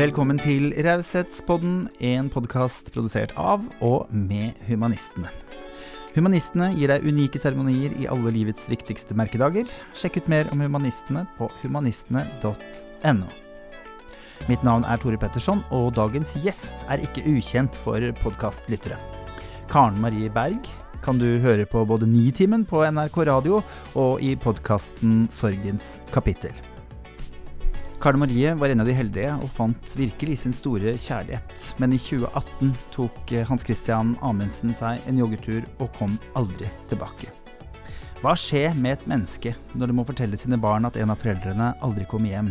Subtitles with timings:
[0.00, 5.28] Velkommen til Raushetspodden, en podkast produsert av og med Humanistene.
[6.14, 9.68] Humanistene gir deg unike seremonier i alle livets viktigste merkedager.
[9.92, 13.28] Sjekk ut mer om Humanistene på humanistene.no.
[14.48, 18.96] Mitt navn er Tore Petterson, og dagens gjest er ikke ukjent for podkastlyttere.
[19.68, 20.64] Karen Marie Berg
[21.04, 23.60] kan du høre på både Nitimen på NRK radio
[23.92, 26.56] og i podkasten Sorgens kapittel.
[28.00, 31.50] Karen Marie var en av de heldige og fant virkelig sin store kjærlighet.
[31.76, 37.28] Men i 2018 tok Hans Christian Amundsen seg en joggetur og kom aldri tilbake.
[38.22, 41.74] Hva skjer med et menneske når det må fortelle sine barn at en av foreldrene
[41.84, 42.48] aldri kom hjem?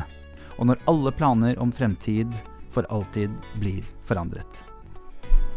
[0.62, 2.30] Og når alle planer om fremtid
[2.70, 4.62] for alltid blir forandret?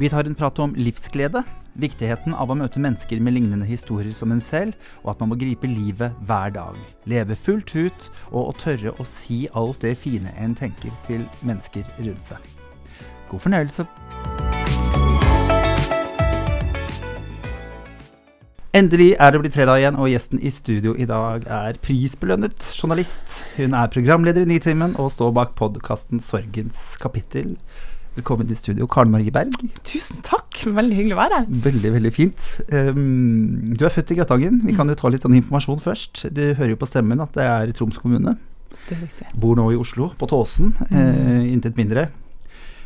[0.01, 4.33] Vi tar en prat om livsglede, viktigheten av å møte mennesker med lignende historier som
[4.35, 6.79] en selv, og at man må gripe livet hver dag.
[7.09, 11.87] Leve fullt ut, og å tørre å si alt det fine en tenker til mennesker
[12.03, 12.53] rundt seg.
[13.31, 13.89] God fornøyelse.
[18.73, 23.43] Endelig er det blitt fredag igjen, og gjesten i studio i dag er prisbelønnet journalist.
[23.59, 27.59] Hun er programleder i Nitimen og står bak podkasten Sorgens kapittel.
[28.13, 29.55] Velkommen til studio, Karen Marie Berg.
[29.89, 31.45] Tusen takk, veldig hyggelig å være her.
[31.65, 32.49] Veldig, veldig fint.
[32.69, 34.59] Um, du er født i Gratangen.
[34.67, 36.27] Vi kan jo ta litt sånn informasjon først.
[36.29, 38.35] Du hører jo på stemmen at det er Troms kommune.
[38.75, 39.31] Det er riktig.
[39.41, 40.93] Bor nå i Oslo, på Tåsen, mm.
[40.93, 42.11] Uh, intet mindre.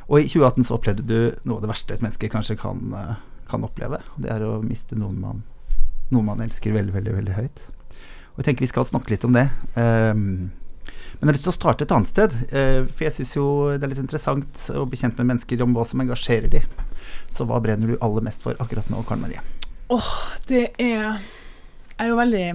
[0.06, 3.16] Og i 2018 så opplevde du noe av det verste et menneske kanskje kan, eh,
[3.50, 3.98] kan oppleve.
[4.22, 5.42] Det er å miste noen man,
[6.14, 7.64] noen man elsker veldig, veldig, veldig høyt.
[8.36, 9.48] Og jeg tenker vi skal snakke litt om det.
[9.74, 10.52] Um,
[11.19, 12.34] men jeg har lyst til å starte et annet sted.
[12.50, 15.73] Eh, for jeg syns jo det er litt interessant å bli kjent med mennesker om
[15.77, 16.62] hva som engasjerer de.
[17.33, 19.42] Så hva brenner du aller mest for akkurat nå, Karen Marie?
[19.89, 20.14] Åh, oh,
[20.50, 22.47] det er Jeg er jo veldig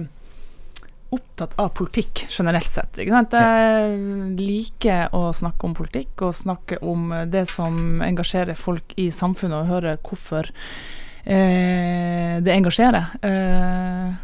[1.12, 2.96] opptatt av politikk generelt sett.
[3.02, 3.34] Ikke sant?
[3.36, 3.96] Jeg
[4.38, 9.72] liker å snakke om politikk og snakke om det som engasjerer folk i samfunnet, og
[9.72, 10.48] høre hvorfor
[11.26, 13.16] eh, det engasjerer.
[13.28, 14.14] Eh,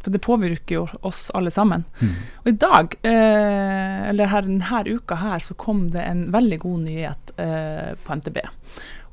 [0.00, 1.84] for det påvirker jo oss alle sammen.
[2.00, 2.14] Mm.
[2.42, 6.84] Og i dag, eh, eller her, denne uka her, så kom det en veldig god
[6.86, 8.40] nyhet eh, på NTB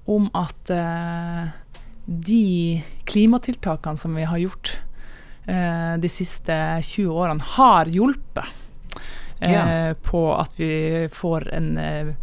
[0.08, 1.50] om at eh,
[2.08, 4.78] de klimatiltakene som vi har gjort
[5.44, 8.48] eh, de siste 20 årene, har hjulpet
[9.42, 9.94] eh, ja.
[10.08, 10.72] på at vi
[11.12, 12.14] får en eh,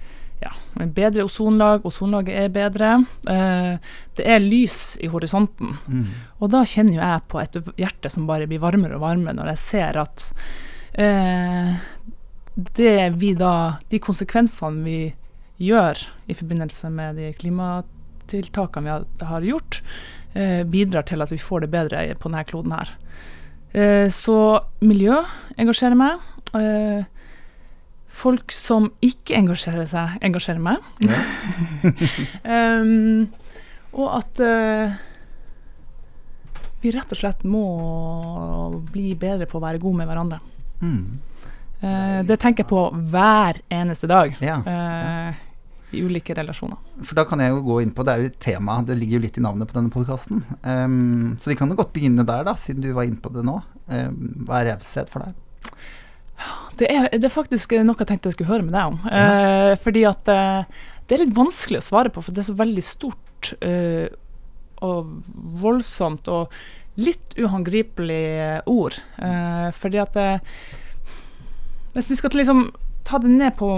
[0.44, 0.52] ja,
[0.94, 1.84] bedre ozonlag.
[1.88, 2.92] Ozonlaget er bedre.
[3.30, 3.74] Eh,
[4.18, 5.74] det er lys i horisonten.
[5.88, 6.06] Mm.
[6.40, 9.54] Og da kjenner jo jeg på et hjerte som bare blir varmere og varmere når
[9.54, 10.26] jeg ser at
[11.00, 11.74] eh,
[12.54, 14.98] det vi da De konsekvensene vi
[15.64, 15.98] gjør
[16.30, 19.80] i forbindelse med de klimatiltakene vi har, har gjort,
[20.34, 22.94] eh, bidrar til at vi får det bedre på denne kloden her.
[23.74, 24.38] Eh, så
[24.86, 25.22] miljø
[25.58, 26.22] engasjerer meg.
[26.54, 27.06] Eh,
[28.14, 30.84] folk som ikke engasjerer seg, engasjerer meg.
[31.02, 31.18] Ja.
[32.82, 33.26] um,
[33.98, 34.94] og at uh,
[36.84, 37.64] vi rett og slett må
[38.92, 40.40] bli bedre på å være gode med hverandre.
[40.84, 41.00] Mm.
[41.80, 44.36] Uh, det tenker jeg på hver eneste dag.
[44.44, 44.60] Ja.
[44.62, 45.42] Uh,
[45.94, 46.78] I ulike relasjoner.
[47.02, 49.18] For da kan jeg jo gå inn på, Det er jo et tema, det ligger
[49.18, 50.44] jo litt i navnet på denne podkasten.
[50.62, 53.46] Um, så vi kan jo godt begynne der, da, siden du var inne på det
[53.46, 53.58] nå.
[53.90, 55.40] Um, hva er raushet for deg?
[56.80, 59.00] Det er, det er, faktisk noe jeg tenkte jeg skulle høre med deg om.
[59.10, 59.24] Ja.
[59.24, 62.56] Eh, fordi at eh, det er litt vanskelig å svare på, for det er så
[62.58, 64.06] veldig stort eh,
[64.84, 65.12] og
[65.62, 66.54] voldsomt og
[67.00, 68.98] litt uhåndgripelig ord.
[69.18, 70.38] Eh, fordi at eh,
[71.94, 72.72] Hvis vi skal liksom
[73.06, 73.68] ta det ned på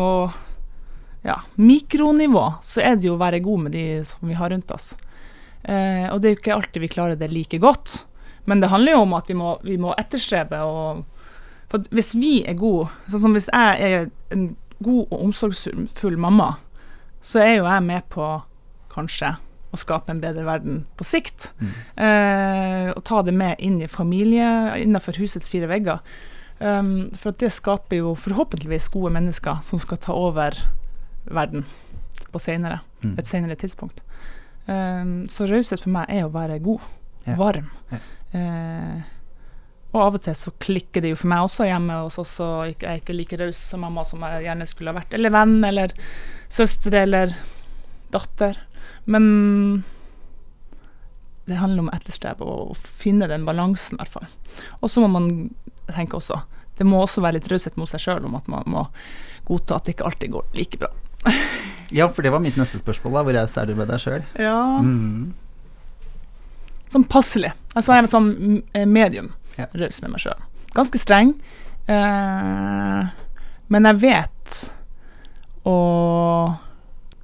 [1.26, 4.70] ja, mikronivå, så er det jo å være god med de som vi har rundt
[4.70, 4.94] oss.
[5.66, 8.06] Eh, og det er jo ikke alltid vi klarer det like godt.
[8.46, 11.02] Men det handler jo om at vi må, vi må etterstrebe og
[11.70, 14.50] for hvis vi er gode, sånn som hvis jeg er en
[14.84, 16.54] god og omsorgsfull mamma,
[17.26, 18.28] så er jo jeg med på
[18.92, 19.34] kanskje
[19.74, 21.50] å skape en bedre verden på sikt.
[21.58, 21.74] Mm.
[22.06, 24.48] Eh, og ta det med inn i familie,
[24.80, 26.02] innenfor husets fire vegger.
[26.56, 30.56] Um, for at det skaper jo forhåpentligvis gode mennesker som skal ta over
[31.28, 31.66] verden
[32.32, 33.18] på senere, mm.
[33.20, 34.00] et senere tidspunkt.
[34.64, 36.86] Um, så raushet for meg er å være god,
[37.26, 37.36] ja.
[37.36, 37.68] varm.
[37.92, 38.00] Ja.
[38.36, 39.04] Eh,
[39.94, 42.66] og av og til så klikker det jo for meg også hjemme hos oss, og
[42.68, 45.14] jeg er ikke like raus som mamma som jeg gjerne skulle ha vært.
[45.16, 45.94] Eller venn, eller
[46.52, 47.32] søster, eller
[48.12, 48.58] datter.
[49.08, 49.84] Men
[51.46, 54.28] det handler om å etterstrebe og finne den balansen, i hvert fall.
[54.82, 55.30] Og så må man
[55.94, 56.40] tenke også
[56.76, 58.82] Det må også være litt raushet mot seg sjøl om at man må
[59.48, 60.90] godta at det ikke alltid går like bra.
[61.98, 63.14] ja, for det var mitt neste spørsmål.
[63.14, 64.26] da Hvor raus er du med deg sjøl?
[64.36, 64.58] Ja.
[64.84, 65.32] Mm.
[66.92, 67.54] Sånn passelig.
[67.72, 69.66] Altså jeg er et sånn eh, medium ja.
[69.74, 70.42] raus med meg sjøl.
[70.76, 71.34] Ganske streng,
[71.88, 73.06] eh,
[73.68, 74.60] men jeg vet
[75.66, 75.76] å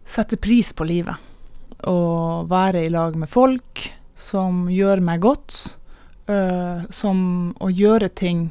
[0.08, 1.16] sette pris på livet.
[1.88, 5.76] Og være i lag med folk som gjør meg godt.
[6.30, 8.44] Eh, som å gjøre ting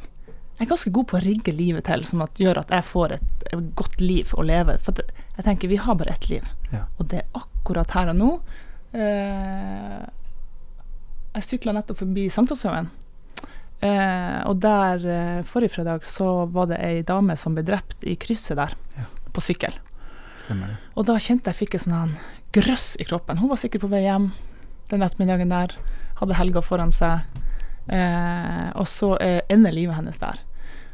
[0.59, 3.13] Jeg er ganske god på å rigge livet til som at, gjør at jeg får
[3.15, 4.75] et, et godt liv å leve.
[4.83, 6.83] For jeg tenker vi har bare ett liv, Ja.
[6.99, 8.27] og det er akkurat her og nå.
[8.93, 10.03] Eh,
[11.33, 12.91] jeg sykla nettopp forbi Sankthanshaugen.
[13.81, 18.13] Eh, og der eh, forrige fredag så var det ei dame som ble drept i
[18.15, 19.07] krysset der, Ja.
[19.33, 19.73] på sykkel.
[20.43, 20.77] Stemmer det.
[20.95, 22.13] Og da kjente jeg fikk et sånn
[22.53, 23.37] grøss i kroppen.
[23.41, 24.31] Hun var sikkert på vei hjem
[24.91, 25.73] den ettermiddagen der,
[26.19, 27.21] hadde helga foran seg,
[27.89, 29.15] eh, og så
[29.49, 30.39] ender livet hennes der.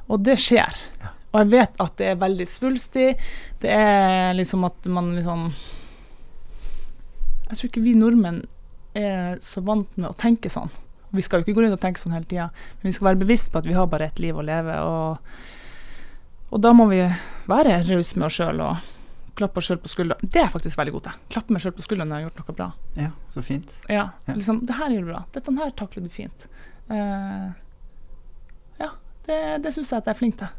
[0.07, 0.72] Og det skjer.
[1.01, 1.12] Ja.
[1.33, 3.18] Og jeg vet at det er veldig svulstig.
[3.60, 5.50] Det er liksom at man liksom
[7.50, 8.42] Jeg tror ikke vi nordmenn
[8.98, 10.72] er så vant med å tenke sånn.
[11.15, 12.50] Vi skal jo ikke gå rundt og tenke sånn hele tida,
[12.81, 14.75] men vi skal være bevisst på at vi har bare ett liv å leve.
[14.83, 15.38] Og,
[16.51, 17.00] og da må vi
[17.48, 18.94] være rause med oss sjøl og
[19.38, 20.18] klappe oss sjøl på skuldra.
[20.21, 21.19] Det er jeg faktisk veldig god til.
[21.36, 22.69] Klappe meg sjøl på skuldra når jeg har gjort noe bra.
[22.98, 23.74] Ja, så fint.
[23.92, 25.21] Ja, liksom, det her gjør du bra.
[25.38, 26.48] Dette her takler du fint.
[26.89, 27.54] Uh,
[28.81, 28.89] ja,
[29.30, 30.56] det, det syns jeg at jeg er flink til.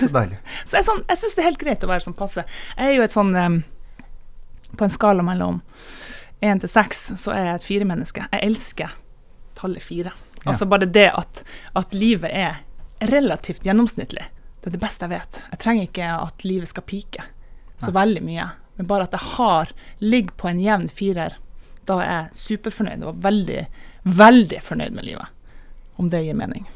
[0.00, 0.36] Så deilig.
[0.68, 2.44] Så jeg, sånn, jeg syns det er helt greit å være sånn passe.
[2.76, 3.56] Jeg er jo et sånn um,
[4.76, 5.62] På en skala mellom
[6.44, 8.26] én til seks, så er jeg et firemenneske.
[8.28, 8.92] Jeg elsker
[9.58, 10.12] tallet fire.
[10.42, 10.52] Ja.
[10.52, 11.42] Altså bare det at,
[11.74, 12.60] at livet er
[13.12, 14.28] relativt gjennomsnittlig.
[14.60, 15.40] Det er det beste jeg vet.
[15.52, 17.24] Jeg trenger ikke at livet skal pike
[17.76, 17.96] så Nei.
[18.00, 18.46] veldig mye.
[18.76, 21.36] Men bare at jeg har ligger på en jevn firer,
[21.86, 23.60] da er jeg superfornøyd og veldig,
[24.04, 25.28] veldig fornøyd med livet.
[25.96, 26.66] Om det gir mening.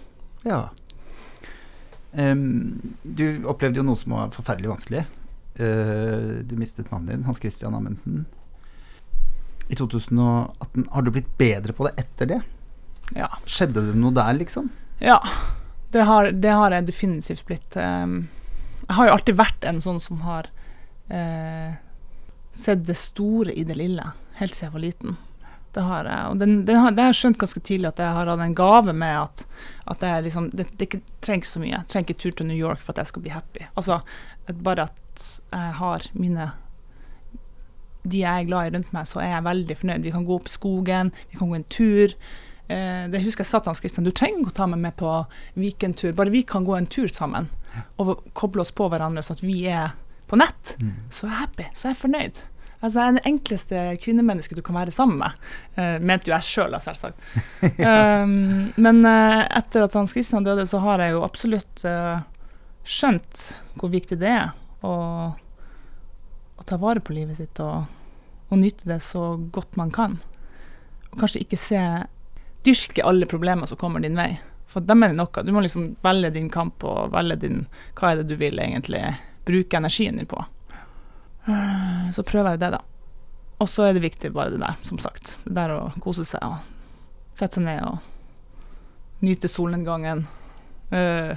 [0.47, 0.69] Ja.
[2.13, 5.05] Um, du opplevde jo noe som var forferdelig vanskelig.
[5.61, 8.25] Uh, du mistet mannen din, Hans Christian Amundsen.
[9.69, 10.89] I 2018.
[10.91, 12.41] Har du blitt bedre på det etter det?
[13.51, 14.69] Skjedde det noe der, liksom?
[15.03, 15.19] Ja,
[15.91, 17.77] det har, det har jeg definitivt blitt.
[17.77, 18.29] Um,
[18.87, 20.51] jeg har jo alltid vært en sånn som har
[21.11, 21.75] uh,
[22.55, 25.19] sett det store i det lille, helt siden jeg var liten.
[25.75, 28.15] Det har jeg, og den, den har, det har jeg skjønt ganske tidlig, at jeg
[28.15, 29.45] har hatt en gave med at,
[29.95, 31.77] at jeg liksom, det, det ikke trengs så mye.
[31.77, 33.69] Jeg trenger ikke tur til New York for at jeg skal bli happy.
[33.79, 34.01] Altså,
[34.67, 36.51] bare at jeg har mine
[38.03, 40.07] de jeg er glad i rundt meg, så er jeg veldig fornøyd.
[40.07, 42.15] Vi kan gå opp i skogen, vi kan gå en tur.
[42.71, 44.97] Eh, det husker jeg sa til Hans Christian, du trenger ikke å ta meg med
[45.01, 45.11] på
[45.59, 47.51] weekendtur, bare vi kan gå en tur sammen
[48.03, 49.93] og koble oss på hverandre sånn at vi er
[50.31, 50.77] på nett,
[51.11, 52.41] så er jeg happy, så er jeg fornøyd.
[52.81, 56.47] Altså, jeg er det enkleste kvinnemennesket du kan være sammen med, eh, mente jo jeg
[56.49, 57.27] sjøl, selvsagt.
[58.25, 62.23] um, men eh, etter at Hans Christian døde, så har jeg jo absolutt eh,
[62.89, 63.43] skjønt
[63.77, 64.55] hvor viktig det er
[64.87, 64.95] å,
[66.57, 67.91] å ta vare på livet sitt og,
[68.49, 70.17] og nyte det så godt man kan.
[71.11, 71.83] Og kanskje ikke se
[72.65, 74.35] Dyrke alle problemer som kommer din vei.
[74.71, 75.43] For dem er det noe.
[75.45, 77.65] Du må liksom velge din kamp og velge din
[77.99, 79.03] Hva er det du vil egentlig
[79.49, 80.45] bruke energien din på?
[82.15, 82.83] Så prøver jeg jo det, da.
[83.61, 85.37] Og så er det viktig bare det der, som sagt.
[85.45, 86.61] Det der å kose seg og
[87.37, 90.25] sette seg ned og nyte solnedgangen.
[90.93, 91.37] Uh,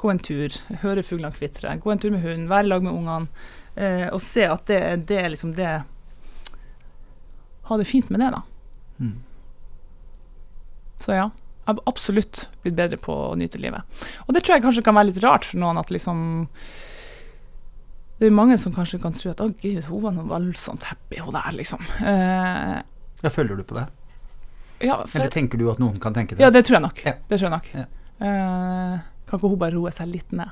[0.00, 2.94] gå en tur, høre fuglene kvitre, gå en tur med hunden, være i lag med
[2.96, 3.46] ungene.
[3.76, 4.80] Uh, og se at det,
[5.10, 5.70] det er liksom det
[7.70, 8.40] Ha det fint med det, da.
[8.98, 9.18] Mm.
[11.00, 13.82] Så ja, jeg har absolutt blitt bedre på å nyte livet.
[14.26, 16.48] Og det tror jeg kanskje kan være litt rart for noen at liksom
[18.20, 21.22] Det er mange som kanskje kan tro at å gud, hun var noe voldsomt happy,
[21.24, 21.80] hun der, liksom.
[22.04, 22.80] Eh,
[23.22, 23.86] Ja, føler du på det?
[24.80, 26.40] ja, for, Eller tenker du at noen kan tenke det?
[26.44, 27.00] ja, det tror jeg nok.
[27.04, 27.12] Ja.
[27.28, 27.70] Det tror jeg nok.
[27.74, 27.86] Ja.
[28.20, 30.50] Eh, kan ikke hun bare roe seg litt ned?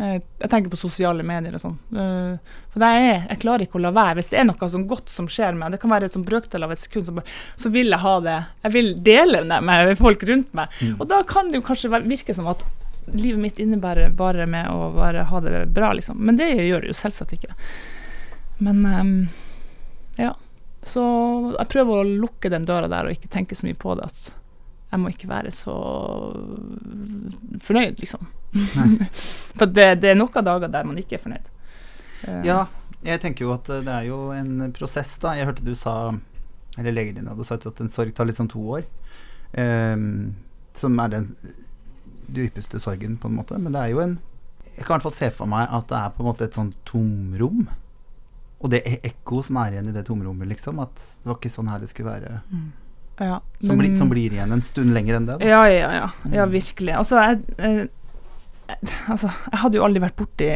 [0.00, 1.76] Eh, jeg tenker på sosiale medier og sånn.
[1.92, 4.16] Eh, for det er, jeg klarer ikke å la være.
[4.20, 6.24] Hvis det er noe sånn godt som skjer med meg, det kan være et sånn
[6.24, 8.38] brøkdel av et sekund, bare, så vil jeg ha det.
[8.64, 10.72] Jeg vil dele det med folk rundt meg.
[10.80, 10.94] Mm.
[10.96, 12.64] Og da kan det jo kanskje virke som at
[13.10, 16.16] livet mitt innebærer bare med å bare ha det bra, liksom.
[16.16, 17.52] Men det gjør det jo selvsagt ikke.
[18.64, 19.14] Men um,
[20.20, 20.32] ja.
[20.88, 21.02] Så
[21.58, 24.08] jeg prøver å lukke den døra der og ikke tenke så mye på det.
[24.08, 24.30] At
[24.90, 25.74] jeg må ikke være så
[27.66, 28.30] fornøyd, liksom.
[29.58, 31.48] For det, det er av dager der man ikke er fornøyd.
[32.26, 32.66] Uh, Ja,
[33.04, 35.32] jeg tenker jo at eh, det er jo en prosess, da.
[35.38, 36.12] Jeg hørte du sa,
[36.78, 38.84] eller legen din hadde sagt at en sorg tar liksom to år.
[39.56, 40.34] Um,
[40.78, 41.30] som er den
[42.30, 43.58] dypeste sorgen, på en måte.
[43.58, 44.18] Men det er jo en
[44.76, 46.54] Jeg kan i hvert fall se for meg at det er på en måte et
[46.56, 47.64] sånn tomrom.
[48.60, 50.78] Og det er ekko som er igjen i det tomrommet, liksom.
[50.84, 52.38] At det var ikke sånn her det skulle være.
[53.20, 55.38] ja, Som, blir, men- som blir igjen en stund lenger enn det.
[55.40, 55.48] Da.
[55.50, 56.10] Ja, ja, ja.
[56.32, 56.52] ja Mm.
[56.52, 56.94] virkelig.
[56.96, 57.86] Altså jeg, eh,
[59.12, 60.50] altså, jeg hadde jo aldri vært borti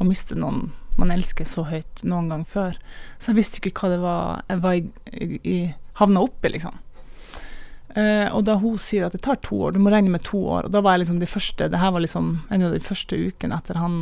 [0.00, 2.76] å miste noen man elsker så høyt noen gang før.
[3.18, 5.58] Så jeg visste ikke hva det var jeg var i, i,
[6.00, 6.76] havna oppi, liksom.
[7.94, 10.38] Eh, og da hun sier at det tar to år, du må regne med to
[10.44, 12.82] år, og da var jeg liksom de første Det her var liksom en av de
[12.84, 13.96] første ukene etter han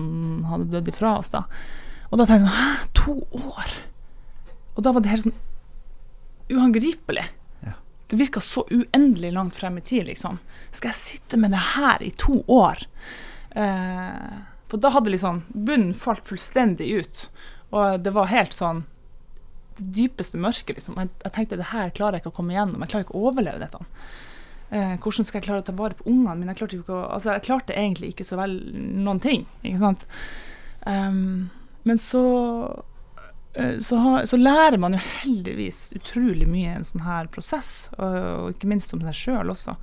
[0.51, 1.47] hadde dødd ifra oss, da.
[2.11, 3.15] Og da tenkte jeg sånn Hæ, to
[3.55, 3.79] år?
[4.75, 5.39] Og da var det helt sånn
[6.49, 7.25] uangripelig.
[7.65, 7.75] Ja.
[8.09, 10.39] Det virka så uendelig langt frem i tid, liksom.
[10.73, 12.85] Skal jeg sitte med det her i to år?
[13.51, 14.39] Eh,
[14.69, 17.25] for da hadde liksom bunnen falt fullstendig ut.
[17.71, 18.87] Og det var helt sånn
[19.79, 20.97] Det dypeste mørket, liksom.
[20.99, 22.83] Jeg, jeg tenkte det her klarer jeg ikke å komme igjennom.
[22.83, 23.85] Jeg klarer ikke å overleve dette.
[24.75, 26.53] Eh, hvordan skal jeg klare å ta vare på ungene mine?
[26.53, 29.47] Jeg klarte, å, altså, jeg klarte egentlig ikke så vel noen ting.
[29.63, 30.05] Ikke sant?
[30.83, 31.49] Um,
[31.87, 32.25] men så
[33.55, 37.73] eh, så, ha, så lærer man jo heldigvis utrolig mye i en sånn her prosess,
[37.97, 39.79] og, og ikke minst om seg sjøl også.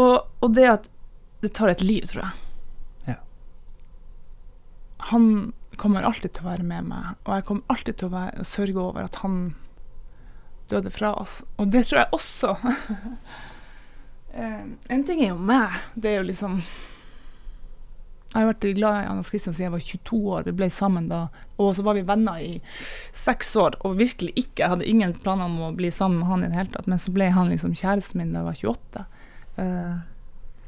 [0.00, 0.90] Og, og det at
[1.46, 3.12] det tar et liv, tror jeg.
[3.12, 3.20] Ja.
[5.12, 8.46] Han kommer alltid til å være med meg, og jeg kommer alltid til å, være,
[8.48, 9.36] sørge over at han
[10.72, 11.42] døde fra oss.
[11.60, 12.56] Og det tror jeg også.
[14.36, 15.78] Eh, en ting er jo meg.
[15.96, 20.18] Det er jo liksom Jeg har vært glad i Anders Kristian siden jeg var 22
[20.34, 20.42] år.
[20.44, 21.22] Vi ble sammen da.
[21.56, 22.50] Og så var vi venner i
[23.16, 24.60] seks år, og virkelig ikke.
[24.60, 26.90] Jeg hadde ingen planer om å bli sammen med han i det hele tatt.
[26.92, 29.06] Men så ble han liksom kjæresten min da jeg var 28.
[29.64, 29.96] Eh,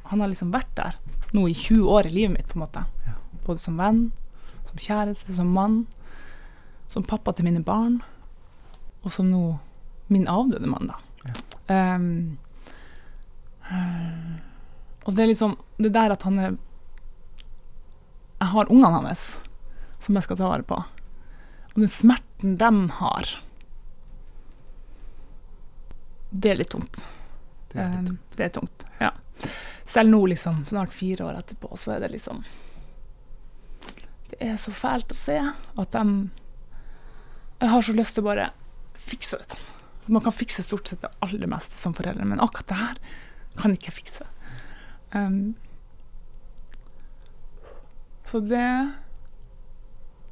[0.09, 0.97] han har liksom vært der
[1.37, 2.85] nå i 20 år i livet mitt, på en måte.
[3.05, 3.17] Ja.
[3.45, 4.11] Både som venn,
[4.69, 5.83] som kjæreste, som mann,
[6.89, 8.01] som pappa til mine barn,
[9.05, 9.59] og som nå
[10.09, 10.97] min avdøde mann, da.
[11.29, 11.35] Ja.
[11.75, 12.01] Eh,
[15.05, 16.55] og det er liksom det der at han er
[18.39, 19.43] Jeg har ungene hans
[20.01, 20.77] som jeg skal ta vare på.
[21.75, 23.33] Og den smerten de har,
[26.31, 27.03] det er litt tungt.
[27.73, 29.11] Det er litt Ehm, det er tungt, ja.
[29.89, 32.43] Selv nå, liksom, snart fire år etterpå, så er det liksom
[34.29, 36.05] Det er så fælt å se at de
[37.61, 38.51] Jeg har så lyst til å bare
[38.99, 39.57] fikse dette.
[40.07, 43.01] Man kan fikse stort sett det aller meste som foreldre, men akkurat det her
[43.59, 44.27] kan ikke jeg fikse.
[45.13, 45.57] Um,
[48.29, 48.69] så det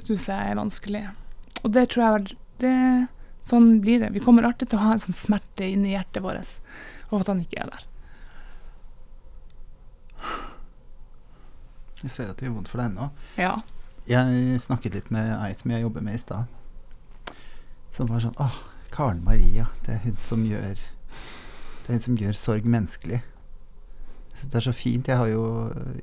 [0.04, 1.02] syns jeg er vanskelig.
[1.64, 3.08] Og det tror jeg er- det,
[3.46, 4.10] Sånn blir det.
[4.10, 6.58] Vi kommer alltid til å ha en sånn smerte inni hjertet vårt
[7.12, 7.84] over at han ikke er der.
[12.02, 13.08] Jeg ser at det gjør vondt for deg ennå.
[13.40, 13.54] Ja.
[14.06, 17.36] Jeg snakket litt med ei som jeg jobber med i stad.
[17.94, 18.60] Som var sånn Åh,
[18.92, 19.70] Karen Maria.
[19.86, 23.22] Det er hun som gjør Det er hun som gjør sorg menneskelig.
[23.22, 25.08] Jeg synes det er så fint.
[25.08, 25.44] Jeg har jo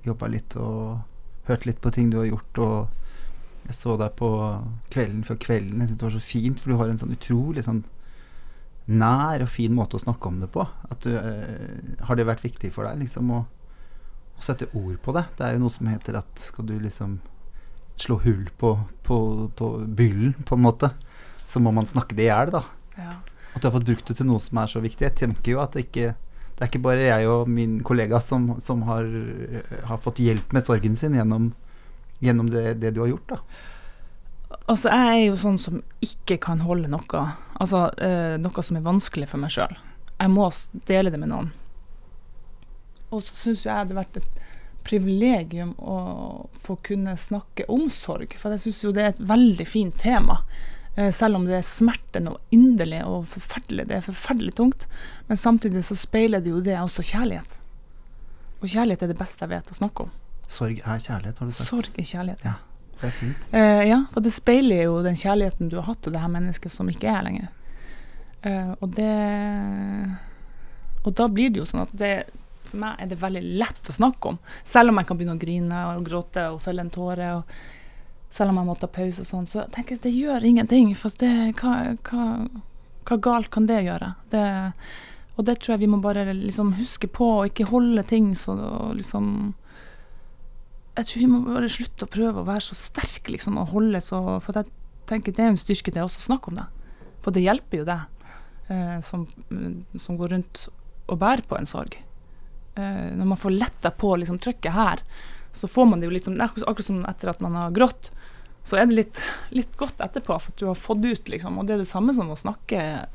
[0.06, 1.04] jobba litt og
[1.48, 4.30] hørt litt på ting du har gjort, og jeg så deg på
[4.92, 5.84] kvelden før kvelden.
[5.84, 7.84] Jeg synes det var så fint, for du har en sånn utrolig sånn
[8.92, 10.66] nær og fin måte å snakke om det på.
[10.90, 13.46] At du, eh, har det vært viktig for deg liksom å,
[14.44, 15.26] å sette ord på det?
[15.38, 17.18] Det er jo noe som heter at skal du liksom
[18.02, 19.18] slå hull på, på,
[19.56, 20.90] på byllen, på en måte,
[21.46, 22.64] så må man snakke det i hjel, da.
[22.98, 23.16] ja.
[23.54, 25.06] At du har fått brukt det til noe som er så viktig.
[25.06, 26.16] Jeg tenker jo at det ikke
[26.54, 29.08] det er ikke bare jeg og min kollega som, som har,
[29.90, 31.48] har fått hjelp med sorgen sin gjennom,
[32.22, 33.40] gjennom det, det du har gjort, da.
[34.70, 37.24] Altså, jeg er jo sånn som ikke kan holde noe
[37.58, 39.74] Altså, eh, noe som er vanskelig for meg sjøl.
[40.20, 40.46] Jeg må
[40.88, 41.50] dele det med noen.
[43.14, 44.40] Og så syns jeg det hadde vært et
[44.84, 45.98] privilegium å
[46.60, 50.42] få kunne snakke om sorg, for jeg syns jo det er et veldig fint tema.
[50.96, 53.88] Eh, selv om det er smertende og inderlig og forferdelig.
[53.90, 54.86] Det er forferdelig tungt.
[55.30, 57.56] Men samtidig så speiler det jo det også kjærlighet.
[58.62, 60.12] Og kjærlighet er det beste jeg vet å snakke om.
[60.48, 61.70] Sorg er kjærlighet, har du sagt.
[61.70, 62.46] Sorg er kjærlighet.
[62.46, 62.54] Ja,
[63.00, 63.50] det er fint.
[63.56, 66.72] Eh, ja, for det speiler jo den kjærligheten du har hatt til det her mennesket
[66.72, 67.50] som ikke er lenger.
[68.44, 69.12] Eh, og det
[71.04, 72.14] Og da blir det jo sånn at det
[72.74, 74.38] For meg er det veldig lett å snakke om.
[74.66, 77.28] Selv om jeg kan begynne å grine og gråte og felle en tåre.
[78.34, 80.88] Selv om jeg må ta pause og sånn, så jeg tenker jeg det gjør ingenting.
[80.98, 81.74] For det, hva,
[82.10, 82.24] hva,
[83.06, 84.08] hva galt kan det gjøre?
[84.32, 84.42] Det,
[85.38, 88.56] og det tror jeg vi må bare liksom huske på, og ikke holde ting så
[88.98, 89.28] liksom
[90.98, 94.02] jeg tror vi må bare slutte å prøve å være så sterk, liksom, og holde
[94.02, 94.70] så For jeg
[95.10, 96.66] tenker det er en styrke det også å snakke om det.
[97.26, 98.34] For det hjelper jo deg
[98.74, 99.28] eh, som,
[99.94, 100.66] som går rundt
[101.06, 101.98] og bærer på en sorg.
[102.76, 105.04] Eh, når man får letta på liksom, trykket her,
[105.54, 108.12] så får man det jo litt som akkurat, som etter at man har grått.
[108.64, 111.60] Så er det litt, litt godt etterpå, for at du har fått ut, liksom.
[111.60, 113.06] Og det er det samme som å snakke,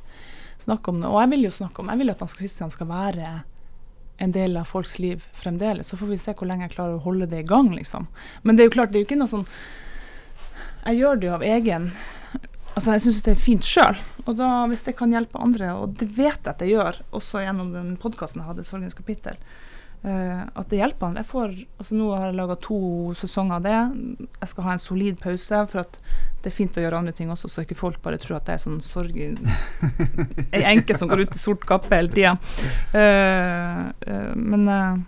[0.63, 1.11] snakke om det.
[1.11, 3.33] Og jeg vil jo snakke om Jeg vil at Hans Christian skal være
[4.19, 5.89] en del av folks liv fremdeles.
[5.89, 8.07] Så får vi se hvor lenge jeg klarer å holde det i gang, liksom.
[8.43, 9.47] Men det er jo klart, det er jo ikke noe sånn
[10.85, 11.91] Jeg gjør det jo av egen
[12.79, 13.97] Altså, jeg syns det er fint sjøl.
[14.23, 17.43] Og da, hvis det kan hjelpe andre, og det vet jeg at det gjør, også
[17.43, 19.41] gjennom den podkasten jeg hadde, 'Sorgens kapittel',
[20.05, 21.25] uh, at det hjelper andre.
[21.25, 22.79] Jeg får, altså Nå har jeg laga to
[23.19, 24.29] sesonger av det.
[24.31, 25.99] Jeg skal ha en solid pause, for at
[26.45, 28.55] det er fint å gjøre andre ting også, så ikke folk bare tror at det
[28.55, 32.37] er sånn sorg Ei enke som går ut i sort kappe hele tida.
[34.39, 35.01] men eh,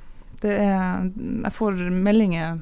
[0.43, 1.07] det er
[1.45, 2.59] Jeg får meldinger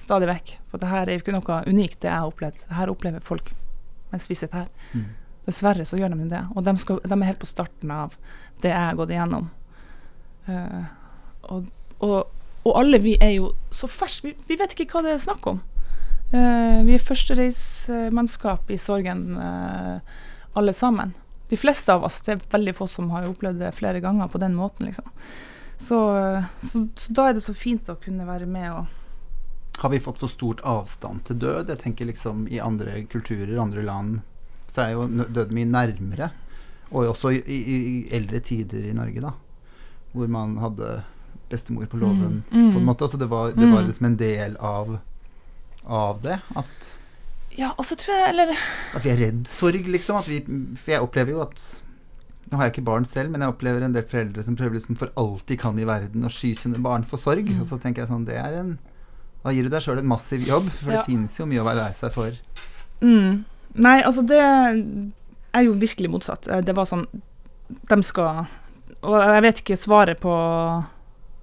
[0.00, 0.56] stadig vekk.
[0.70, 2.64] For det her er jo ikke noe unikt, det jeg har opplevd.
[2.64, 3.52] Det her opplever folk
[4.14, 4.72] mens vi sitter her.
[4.94, 5.10] Mm.
[5.44, 6.40] Dessverre så gjør de det.
[6.54, 8.14] Og de, skal, de er helt på starten av
[8.62, 9.50] det jeg har gått igjennom.
[10.48, 10.84] Uh,
[11.52, 11.68] og,
[12.04, 12.18] og,
[12.64, 14.30] og alle vi er jo så ferske.
[14.30, 15.60] Vi, vi vet ikke hva det er snakk om.
[16.32, 20.00] Uh, vi er førstereismannskap i sorgen, uh,
[20.56, 21.12] alle sammen.
[21.50, 22.22] De fleste av oss.
[22.24, 25.10] Det er veldig få som har opplevd det flere ganger på den måten, liksom.
[25.76, 25.98] Så,
[26.62, 28.84] så, så da er det så fint å kunne være med og
[29.78, 31.68] Har vi fått for stort avstand til død?
[31.68, 34.20] Jeg tenker liksom I andre kulturer, andre land,
[34.70, 36.30] så er jo død mye nærmere.
[36.92, 39.32] Og også i, i, i eldre tider i Norge, da.
[40.14, 41.02] Hvor man hadde
[41.50, 42.72] bestemor på låven, Mm, mm.
[42.72, 43.08] på en måte.
[43.10, 43.86] Så det var, det var Mm.
[43.88, 44.98] liksom en del av,
[45.86, 46.40] av det.
[46.56, 47.00] At,
[47.56, 48.48] Ja, og så tror jeg Eller
[48.94, 50.16] at vi er redd sorg, liksom.
[50.18, 50.40] At vi,
[50.76, 51.80] for jeg opplever jo at
[52.50, 54.96] Nå har jeg ikke barn selv, men jeg opplever en del foreldre som prøver liksom
[54.98, 57.46] for alt de kan i verden å sky sine barn for sorg.
[57.48, 57.60] Mm.
[57.62, 58.78] Og så tenker jeg sånn Det er en
[59.44, 61.02] Da gir du deg sjøl en massiv jobb, for Ja.
[61.02, 62.32] det finnes jo mye å være lei seg for.
[63.04, 63.44] Mm.
[63.74, 66.48] Nei, altså det er jo virkelig motsatt.
[66.48, 67.06] Eh, Det var sånn
[67.88, 68.46] De skal
[69.02, 70.32] Og jeg vet ikke svaret på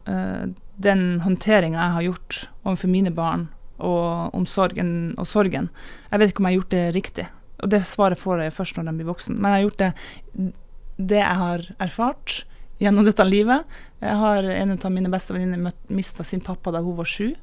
[0.08, 0.46] uh,
[0.82, 5.70] den håndteringa jeg har gjort overfor mine barn og om sorgen og sorgen.
[6.12, 7.28] Jeg vet ikke om jeg har gjort det riktig.
[7.62, 9.38] Og det svaret får jeg først når de blir voksen.
[9.38, 10.54] Men jeg har gjort det
[10.98, 12.44] det jeg har erfart
[12.82, 13.66] gjennom dette livet.
[14.02, 17.36] Jeg har En av mine beste venninner mista sin pappa da hun var sju.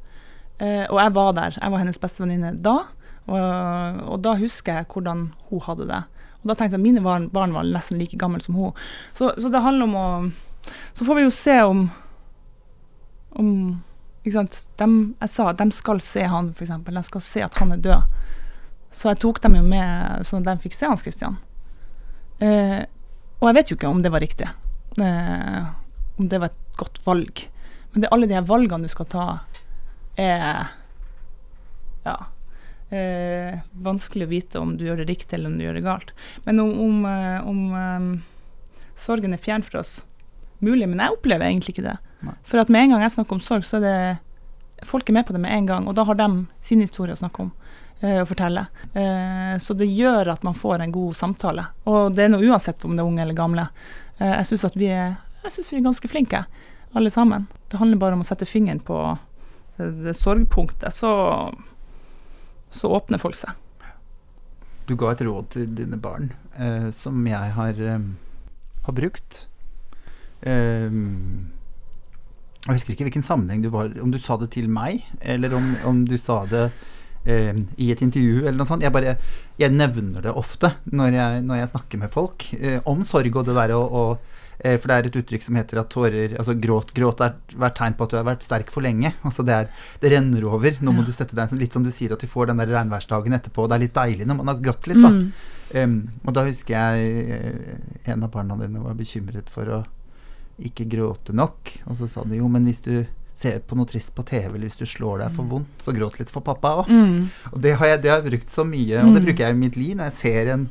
[0.59, 1.59] Eh, og jeg var der.
[1.61, 2.77] Jeg var hennes beste venninne da.
[3.29, 6.03] Og, og da husker jeg hvordan hun hadde det.
[6.43, 8.77] Og da tenkte jeg at mine barn, barn var nesten like gamle som hun.
[9.15, 10.09] Så, så det handler om å
[10.93, 11.89] Så får vi jo se om
[13.39, 13.51] om
[14.25, 14.57] ikke sant?
[14.81, 16.73] Dem, jeg sa at de skal se han, f.eks.
[16.85, 18.17] De skal se at han er død.
[18.93, 21.39] Så jeg tok dem jo med sånn at de fikk se Hans Christian.
[22.45, 22.83] Eh,
[23.39, 24.49] og jeg vet jo ikke om det var riktig.
[24.99, 25.69] Eh,
[26.19, 27.45] om det var et godt valg.
[27.93, 29.27] Men det er alle de her valgene du skal ta,
[30.19, 30.69] er
[32.05, 32.17] ja,
[32.91, 36.13] eh, vanskelig å vite om du gjør det riktig eller om du gjør det galt.
[36.47, 40.01] Men om, om, eh, om eh, sorgen er fjern for oss
[40.59, 41.99] Mulig, men jeg opplever egentlig ikke det.
[42.27, 42.33] Nei.
[42.43, 45.27] For at med en gang jeg snakker om sorg, så er det folk er med
[45.29, 46.29] på det med en gang, og da har de
[46.63, 47.53] sin historie å snakke om
[48.01, 48.67] eh, og fortelle.
[48.91, 51.69] Eh, så det gjør at man får en god samtale.
[51.91, 53.69] Og det er noe uansett om det er unge eller gamle.
[54.19, 56.45] Eh, jeg syns vi vi er ganske flinke,
[56.99, 57.47] alle sammen.
[57.71, 58.99] Det handler bare om å sette fingeren på
[59.79, 61.11] det, sorgpunktet, så,
[62.71, 63.55] så åpner folk seg.
[64.89, 68.05] Du ga et råd til dine barn eh, som jeg har, eh,
[68.87, 69.45] har brukt.
[70.43, 70.89] Eh,
[72.69, 75.71] jeg husker ikke hvilken sammenheng du var Om du sa det til meg, eller om,
[75.89, 76.71] om du sa det
[77.25, 78.85] eh, i et intervju, eller noe sånt.
[78.85, 79.17] Jeg bare
[79.61, 83.49] Jeg nevner det ofte når jeg, når jeg snakker med folk eh, om sorg og
[83.49, 84.03] det der å
[84.59, 87.95] For det er et uttrykk som heter at tårer Altså gråt, gråt er hvert tegn
[87.95, 89.13] på at du har vært sterk for lenge.
[89.23, 89.69] Altså det er
[90.03, 90.71] Det renner over.
[90.83, 91.07] Nå må Ja.
[91.07, 93.69] du sette deg Litt som du sier at du får den der regnværsdagen etterpå.
[93.69, 95.11] Det er litt deilig når man har grått litt, da.
[95.11, 95.33] Mm.
[95.75, 99.85] Um, og da husker jeg eh, en av barna dine var bekymret for å
[100.59, 101.75] ikke gråte nok.
[101.87, 103.07] Og så sa du jo, men hvis du
[103.39, 106.19] ser på noe trist på TV, eller hvis du slår deg for vondt, så gråt
[106.19, 106.89] litt for pappa òg.
[106.91, 107.29] Mm.
[107.53, 109.27] Og det har, jeg, det har jeg brukt så mye, og det Mm.
[109.29, 110.65] bruker jeg i mitt liv når jeg ser en,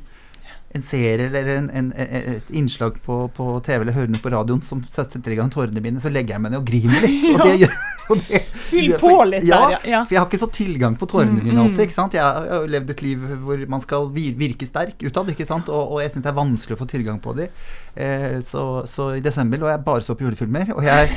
[0.75, 4.59] en serie eller en, en, et innslag på, på TV eller hører noe på radioen
[4.67, 7.23] som setter i gang tårene mine, så legger jeg meg ned og griner litt.
[7.33, 7.77] Og det gjør
[8.11, 9.99] og det, Fyll på litt ja, der, ja.
[10.07, 11.79] for jeg har ikke så tilgang på tårene Mm, mine alltid.
[11.79, 11.83] mm.
[11.87, 12.13] ikke sant?
[12.15, 15.67] Jeg har jo levd et liv hvor man skal virke sterk utad, ikke sant?
[15.71, 17.47] Og, og jeg syns det er vanskelig å få tilgang på de.
[17.95, 21.11] Eh, så, så i desember lå jeg bare så på julefilmer, og jeg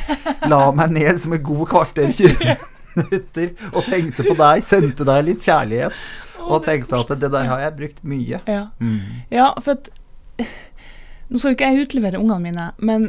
[0.50, 2.42] la meg ned som et god kvarter 20
[2.98, 5.94] minutter og tenkte på deg, sendte deg litt kjærlighet,
[6.46, 8.40] og tenkte at det der har jeg brukt mye.
[8.48, 8.66] Ja.
[8.80, 9.00] Mm.
[9.30, 9.90] Ja, for at
[11.30, 13.04] Nå skal jo ikke jeg utlevere ungene mine, men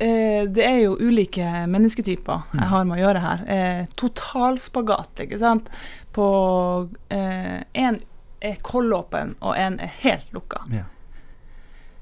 [0.00, 2.58] eh, det er jo ulike mennesketyper Mm.
[2.58, 3.44] jeg har med å gjøre her.
[3.46, 5.68] Eh, totalspagat, ikke sant.
[6.12, 8.00] På Én
[8.42, 10.64] er kollåpen, og én er helt lukka.
[10.72, 10.84] Ja.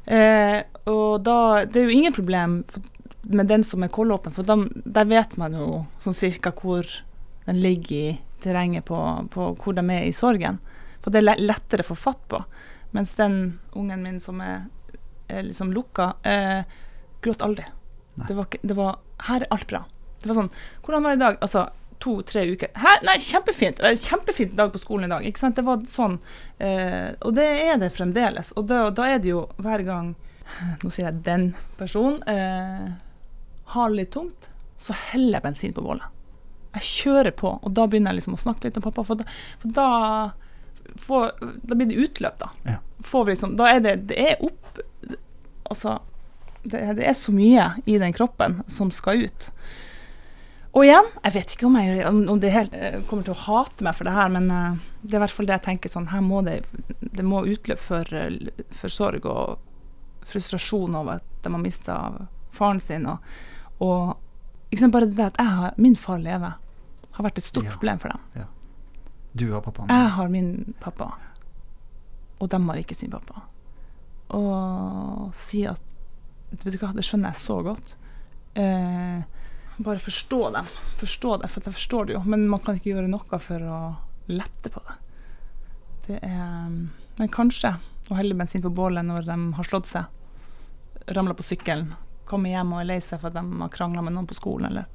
[0.07, 2.65] Eh, og da Det er jo ingen problem
[3.29, 6.87] med den som er kollåpen, for da, der vet man jo sånn cirka hvor
[7.45, 8.97] den ligger i terrenget på,
[9.35, 10.61] på hvor de er i sorgen.
[11.09, 12.43] For det er lettere å få fatt på.
[12.93, 14.67] Mens den ungen min som er,
[15.33, 16.69] er liksom lukka, eh,
[17.25, 17.65] gråt aldri.
[18.29, 19.85] Det var, det var Her er alt bra.
[20.21, 20.51] Det var sånn
[20.83, 21.39] Hvordan var det i dag?
[21.41, 21.69] Altså
[21.99, 22.69] to-tre uker.
[22.77, 22.93] Hæ?
[23.07, 23.81] Nei, kjempefint!
[24.03, 25.25] Kjempefint dag på skolen i dag.
[25.27, 25.57] Ikke sant?
[25.57, 26.19] Det var sånn.
[26.63, 28.53] Eh, og det er det fremdeles.
[28.55, 30.15] Og da, da er det jo hver gang
[30.81, 32.93] Nå sier jeg den personen eh,
[33.75, 34.47] har det litt tungt,
[34.81, 36.07] så heller jeg bensin på bålet.
[36.79, 39.05] Jeg kjører på, og da begynner jeg liksom å snakke litt om pappa.
[39.05, 39.27] For da,
[39.61, 39.89] for da,
[40.97, 42.51] får, da blir det utløp, da.
[42.65, 42.77] Ja.
[43.05, 44.65] Får vi liksom, da er det, det er opp
[45.69, 45.99] Altså,
[46.65, 49.51] det, det er så mye i den kroppen som skal ut.
[50.73, 53.85] Og igjen, jeg vet ikke om, jeg, om, det helt, eh, kommer til å hate
[53.85, 56.09] meg for det her, men eh, det er i hvert fall det jeg tenker sånn
[56.09, 56.57] Her må det,
[57.01, 58.17] det må utløp for,
[58.81, 59.59] for sorg og
[60.29, 61.99] frustrasjon over at de har mista
[62.57, 63.07] faren sin.
[63.09, 63.29] Og,
[63.85, 64.17] og
[64.73, 66.57] ikke sant, bare det at jeg har, min far lever,
[67.19, 67.77] har vært et stort Ja.
[67.77, 68.49] problem for dem.
[69.33, 69.91] Du har pappaen.
[69.93, 71.13] Jeg har min pappa,
[72.39, 73.43] og de har ikke sin pappa.
[74.37, 75.95] Og si at
[76.49, 77.91] Vet du hva, det skjønner jeg så godt.
[78.57, 79.19] Eh,
[79.85, 80.71] bare forstå dem.
[80.97, 83.81] Forstå det, for jeg forstår det jo, men man kan ikke gjøre noe for å
[84.33, 84.97] lette på det.
[86.09, 86.73] Det er
[87.19, 87.75] Men kanskje
[88.09, 90.07] å helle bensin på bålet når de har slått seg,
[91.13, 91.93] ramla på sykkelen,
[92.31, 94.71] kommer hjem og er lei seg for at de har krangla med noen på skolen,
[94.71, 94.87] eller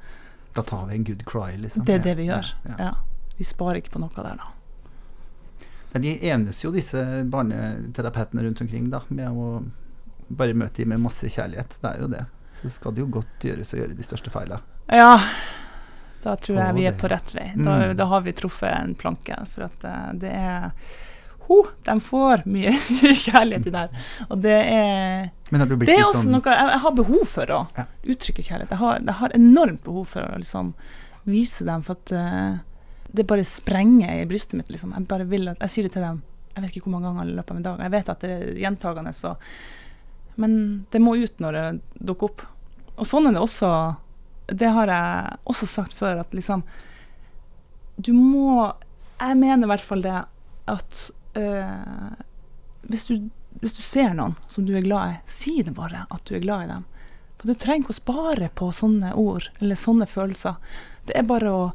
[0.56, 1.86] Da tar vi en good cry, liksom.
[1.86, 2.50] Det er det vi gjør.
[2.70, 2.94] Ja, ja.
[3.38, 4.52] Vi sparer ikke på noe der, da.
[6.00, 9.64] De enes jo, disse barneterapeutene rundt omkring, da, med å
[10.34, 11.76] bare møte dem med masse kjærlighet.
[11.82, 12.24] Det er jo det.
[12.64, 14.58] Så skal det jo godt gjøres å gjøre de største feila.
[14.90, 15.20] Ja,
[16.24, 17.52] da tror jeg vi er på rett vei.
[17.56, 17.96] Da, Mm.
[18.00, 19.38] da har vi truffet en planke.
[19.54, 20.72] For at eh, det er
[21.48, 22.72] ho, De får mye
[23.26, 23.90] kjærlighet i der.
[24.30, 27.62] Og det er Det er også sånn noe jeg, har behov for å
[28.08, 28.72] uttrykke kjærlighet.
[28.72, 30.74] Jeg har, jeg har enormt behov for å liksom
[31.28, 32.56] vise dem, for at eh,
[33.14, 34.72] det bare sprenger i brystet mitt.
[34.74, 34.94] Liksom.
[34.98, 36.22] Jeg bare vil at, jeg sier det til dem
[36.54, 37.82] jeg vet ikke hvor mange ganger i løpet av en dag.
[37.82, 39.36] Jeg vet at det er gjentagende, så
[40.36, 41.66] Men det må ut når det
[42.10, 42.42] dukker opp.
[42.98, 43.70] Og sånn er det også
[44.50, 46.64] Det har jeg også sagt før, at liksom
[47.98, 48.74] Du må
[49.22, 50.26] Jeg mener i hvert fall det
[50.64, 51.00] at
[51.36, 52.14] øh,
[52.88, 56.24] hvis, du, hvis du ser noen som du er glad i, si det bare at
[56.24, 56.86] du er glad i dem.
[57.36, 60.56] For du trenger ikke å spare på sånne ord eller sånne følelser.
[61.04, 61.66] Det er bare å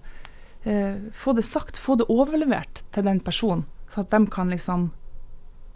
[0.64, 4.90] eh, få det sagt, få det overlevert til den personen, så at de kan liksom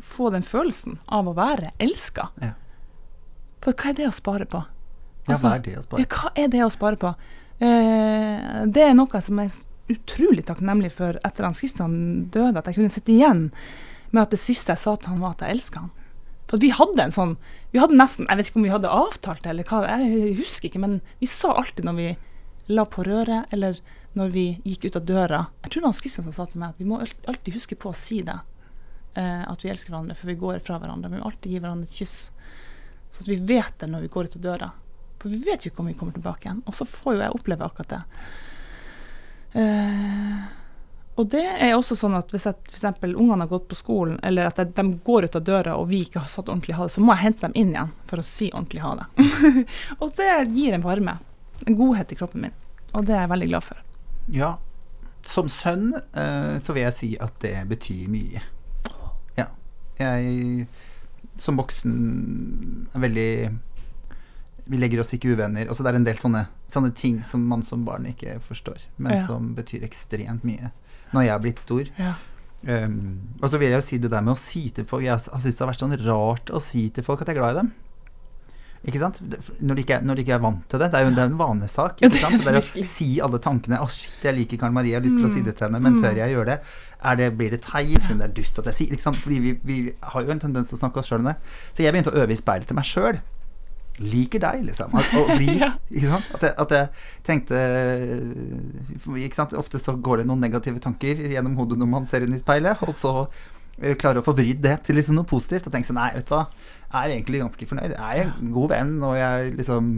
[0.03, 2.29] få den følelsen av å være elska.
[2.43, 2.55] Ja.
[3.63, 4.65] For hva er det å spare på?
[5.29, 6.07] Ja, Altså, hva er det å Ja, spare?
[6.11, 7.15] hva er det å spare på?
[7.63, 12.67] Eh, det er noe som jeg er utrolig takknemlig for etter at Kristian døde, at
[12.67, 13.53] jeg kunne sitte igjen
[14.11, 15.91] med at det siste jeg sa til han var at jeg elska han.
[16.51, 17.37] For vi hadde en sånn
[17.73, 20.69] Vi hadde nesten Jeg vet ikke om vi hadde avtalt det, eller hva, jeg husker
[20.69, 22.09] ikke, men vi sa alltid når vi
[22.69, 23.79] la på røret, eller
[24.19, 26.61] når vi gikk ut av døra Jeg tror det var Hans Kristiansen som sa til
[26.61, 28.39] meg at vi må alltid huske på å si det.
[29.15, 31.11] Eh, at vi elsker hverandre før vi går fra hverandre.
[31.13, 32.17] Vi må alltid gi hverandre et kyss.
[33.13, 34.71] Så at vi vet det når vi går ut av døra.
[35.21, 36.65] For vi vet jo ikke om vi kommer tilbake igjen.
[36.67, 38.03] Og så får jo jeg oppleve akkurat det.
[39.63, 40.43] Eh,
[41.21, 42.87] og det er også sånn at hvis f.eks.
[43.05, 46.23] ungene har gått på skolen, eller at de går ut av døra og vi ikke
[46.23, 48.49] har satt ordentlig ha det, så må jeg hente dem inn igjen for å si
[48.49, 49.29] ordentlig ha det.
[50.01, 51.19] og det gir en varme.
[51.69, 52.61] En godhet i kroppen min.
[52.97, 53.85] Og det er jeg veldig glad for.
[54.31, 54.57] Ja.
[55.27, 58.43] Som sønn eh, så vil jeg si at det betyr mye.
[59.39, 59.49] Ja.
[59.99, 60.67] Jeg
[61.41, 63.29] som voksen er veldig
[64.67, 65.67] Vi legger oss ikke uvenner.
[65.71, 69.19] Også det er en del sånne, sånne ting som man som barn ikke forstår, men
[69.19, 69.25] Ja.
[69.27, 70.71] som betyr ekstremt mye
[71.13, 71.89] når jeg er blitt stor.
[71.99, 72.15] Ja.
[72.63, 75.11] Um, og så vil jeg jo si det der med å si til folk Jeg
[75.11, 77.57] har syntes det har vært sånn rart å si til folk at jeg er glad
[77.57, 77.73] i dem.
[78.85, 79.21] Ikke sant?
[79.63, 80.89] Når de ikke, er- når de ikke er vant til det.
[80.91, 82.01] Det er jo det er en vanesak.
[82.03, 82.43] Ikke sant?
[82.43, 85.17] Det er å si alle tankene 'Å, shit, jeg liker Karen Marie, jeg har lyst
[85.19, 85.45] til å si Mm.
[85.45, 86.03] det til henne', men Mm.
[86.03, 86.61] tør jeg gjøre det?
[87.17, 88.03] Det blir det teit?
[88.09, 89.17] Hun det er dust at jeg sier Ikke sant?
[89.17, 91.37] Fordi vi, vi har jo en tendens til å snakke oss sjøl om det.
[91.75, 93.21] Så jeg begynte å øve i speilet til meg sjøl.
[94.01, 94.93] Liker deg, liksom.
[94.95, 95.63] At, bli?
[96.35, 96.89] At, jeg, at jeg
[97.23, 97.55] tenkte
[99.35, 99.53] sant?
[99.53, 102.83] Ofte så går det noen negative tanker gjennom hodet når man ser inn i speilet,
[102.83, 103.29] og så
[103.81, 105.69] eh, klarer å få vridd det til liksom noe positivt.
[105.69, 106.45] Og tenke sånn Nei, vet du hva,
[106.93, 107.97] jeg er egentlig ganske fornøyd.
[107.97, 109.91] Jeg er en god venn, og jeg liksom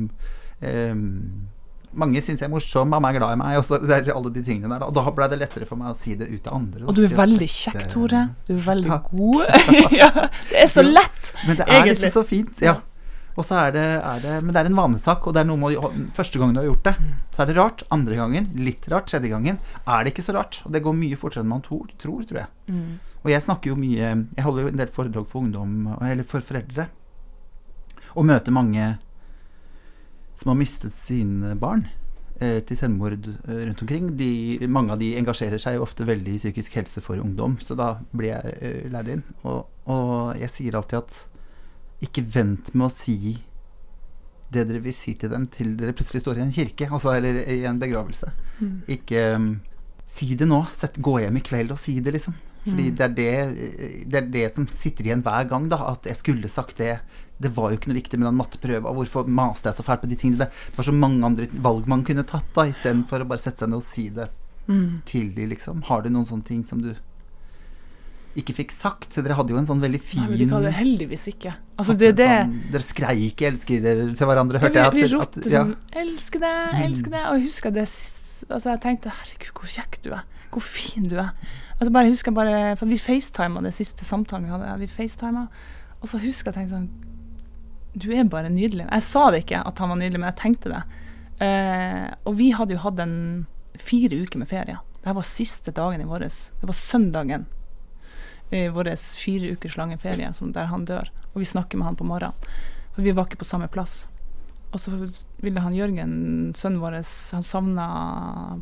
[0.62, 1.10] ehm,
[1.94, 3.58] mange syns jeg er morsom, mamma er glad i meg.
[3.60, 4.86] Og så det er alle de tingene der.
[4.86, 6.82] Og da ble det lettere for meg å si det ut til andre.
[6.82, 6.88] da.
[6.90, 8.24] Og du er veldig kjekk, Tore.
[8.48, 9.12] Du er veldig Takk.
[9.12, 9.46] god.
[10.00, 10.10] ja,
[10.50, 11.32] det er så lett, lett.
[11.46, 11.96] Men det er egentlig.
[12.00, 12.64] liksom så fint.
[12.64, 12.78] Ja.
[13.36, 15.58] Og så er det, er det Men det er en vanesak, og det er noe
[15.58, 16.94] med å- Første gangen du har gjort det,
[17.34, 17.82] så er det rart.
[17.90, 19.08] Andre gangen litt rart.
[19.10, 20.60] Tredje gangen er det ikke så rart.
[20.64, 22.48] Og det går mye fortere enn man tror, tror, tror jeg.
[22.70, 22.98] Mm.
[23.24, 26.40] Og jeg snakker jo mye Jeg holder jo en del foredrag for ungdom, eller for
[26.40, 26.88] foreldre.
[28.14, 28.98] Og møter mange
[30.36, 31.88] som har mistet sine barn
[32.40, 34.16] eh, til selvmord eh, rundt omkring.
[34.18, 37.76] De, mange av de engasjerer seg jo ofte veldig i psykisk helse for ungdom, så
[37.78, 39.22] da blir jeg eh, leid inn.
[39.44, 41.20] Og, og jeg sier alltid at
[42.06, 43.36] ikke vent med å si
[44.54, 47.40] det dere vil si til dem til dere plutselig står i en kirke, altså, eller
[47.50, 48.28] i en begravelse.
[48.60, 48.74] Mm.
[48.94, 49.48] Ikke um,
[50.06, 50.60] si det nå.
[50.78, 52.36] Sett, gå hjem i kveld og si det, liksom.
[52.64, 52.94] Fordi Mm.
[52.96, 55.76] det, er det, det er det som sitter igjen hver gang, da.
[55.90, 56.94] At jeg skulle sagt det.
[57.36, 58.92] Det var jo ikke noe viktig med den matteprøva.
[58.94, 60.46] Hvorfor maste jeg så fælt på de tingene?
[60.46, 63.68] Det var så mange andre valg man kunne tatt, da, istedenfor å bare sette seg
[63.74, 64.30] ned og si det
[64.68, 65.02] Mm.
[65.04, 65.82] til de, liksom.
[65.90, 66.94] Har du noen sånne ting som du
[68.36, 69.14] ikke fikk sagt.
[69.14, 71.54] Dere hadde jo en sånn veldig fin Nei, men det heldigvis ikke.
[71.78, 73.82] Altså, det det sånn, Dere skreik 'elsker
[74.16, 74.92] til hverandre, hørte jeg.
[74.92, 75.64] vi, vi ropte at- ja.
[75.64, 76.82] sånn 'elsker deg, Mm.
[76.86, 77.26] elsker deg'.
[77.30, 77.82] Og jeg husker det
[78.50, 80.24] altså, Jeg tenkte 'herregud, hvor kjekk du er'.
[80.50, 81.30] Hvor fin du er.
[81.80, 84.78] Altså, bare, jeg husker bare, for Vi facetima det siste samtalen vi hadde.
[84.78, 85.48] Vi facetima,
[86.02, 86.88] og så husker jeg tenkte sånn
[87.96, 88.90] Du er bare nydelig.
[88.90, 90.82] Jeg sa det ikke at han var nydelig, men jeg tenkte det.
[91.40, 93.46] Uh, og vi hadde jo hatt en
[93.78, 94.78] fire uker med ferie.
[95.04, 96.50] Dette var siste dagen i våres.
[96.60, 97.46] Det var søndagen
[98.54, 101.10] i vår fire ukers lange ferie der han dør.
[101.34, 102.34] Og vi snakker med han på morgenen.
[102.94, 104.04] For vi var ikke på samme plass.
[104.74, 104.90] Og så
[105.38, 106.14] ville han Jørgen,
[106.58, 106.96] sønnen vår,
[107.34, 107.86] han savna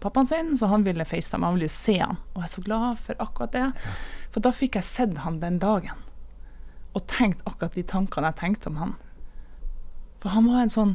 [0.01, 1.47] pappaen sin, så han ville FaceTime.
[1.47, 2.19] Han ville se han.
[2.35, 3.69] Og jeg er så glad for akkurat det.
[4.33, 6.05] For da fikk jeg sett han den dagen.
[6.93, 8.95] Og tenkt akkurat de tankene jeg tenkte om han.
[10.21, 10.93] For han var en sånn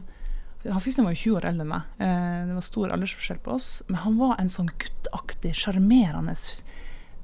[0.68, 1.92] Han Kristian var jo 20 år eldre enn meg.
[2.04, 3.68] Eh, det var stor aldersforskjell på oss.
[3.88, 6.34] Men han var en sånn guttaktig, sjarmerende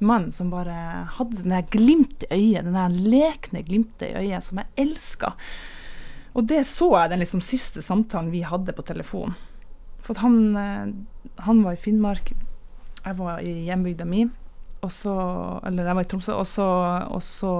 [0.06, 0.76] mann som bare
[1.18, 5.34] hadde den der glimt i øyet, den der lekne glimtet i øyet som jeg elska.
[6.34, 9.36] Og det så jeg den liksom siste samtalen vi hadde på telefon.
[10.04, 10.88] For han, eh,
[11.46, 12.34] han var i Finnmark,
[13.04, 14.26] jeg var i hjembygda mi,
[14.84, 15.14] og så,
[15.66, 16.68] eller jeg var i Tromsø, og så,
[17.08, 17.54] og så,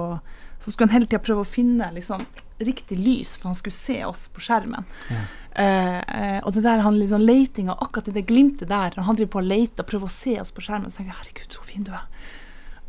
[0.60, 2.26] så skulle han hele tida prøve å finne liksom,
[2.58, 4.84] riktig lys, for han skulle se oss på skjermen.
[5.10, 5.22] Ja.
[5.54, 9.16] Eh, eh, og det der han liksom letinga, akkurat i det glimtet der, når han
[9.18, 11.52] driver på og leter og prøver å se oss på skjermen, så tenker jeg herregud,
[11.56, 12.06] så fin du er.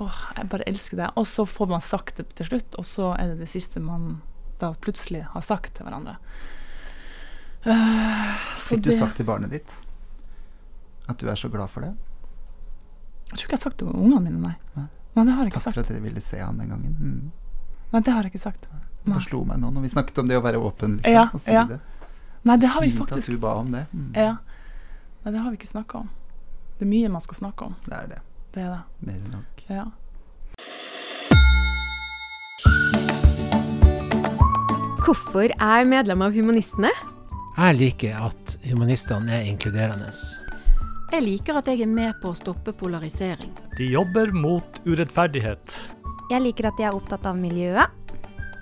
[0.04, 1.10] Åh, jeg bare elsker det.
[1.16, 4.22] Og så får man sagt det til slutt, og så er det det siste man
[4.60, 6.18] da plutselig har sagt til hverandre.
[7.66, 9.72] Uh, Fikk du det- sagt til barnet ditt
[11.10, 11.94] at du er så glad for det?
[13.32, 14.56] Jeg tror ikke jeg har sagt det til ungene mine, nei.
[14.76, 14.86] Nei.
[15.16, 15.76] Nei, det har jeg ikke Takk sagt.
[15.76, 16.94] for at dere ville se han den gangen.
[17.00, 17.32] Mm.
[17.94, 18.68] Nei, det har jeg ikke sagt.
[18.74, 18.82] Nei.
[19.14, 21.42] Bare slo meg nå når vi snakket om det å være åpen liksom, Ja, og
[21.44, 21.66] si ja.
[21.70, 21.80] det.
[22.46, 23.86] Nei, det har vi Fint faktisk at du ba om det.
[23.94, 24.12] Mm.
[24.14, 24.36] Ja.
[25.26, 26.10] Nei, det har vi ikke snakka om.
[26.78, 27.76] Det er mye man skal snakke om.
[27.86, 28.20] Det er det.
[28.54, 28.82] Det er det.
[29.08, 29.66] Mer enn nok.
[29.70, 29.86] Ja.
[35.06, 36.90] Hvorfor er jeg medlem av Humanistene?
[37.56, 40.10] Jeg liker at humanistene er inkluderende.
[41.14, 43.52] Jeg liker at jeg er med på å stoppe polarisering.
[43.78, 45.78] De jobber mot urettferdighet.
[46.32, 47.94] Jeg liker at de er opptatt av miljøet.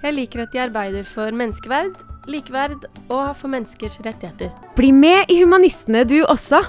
[0.04, 1.94] Jeg liker at de arbeider for menneskeverd,
[2.28, 4.50] likeverd og for menneskers rettigheter.
[4.76, 6.60] Bli med i Humanistene du også!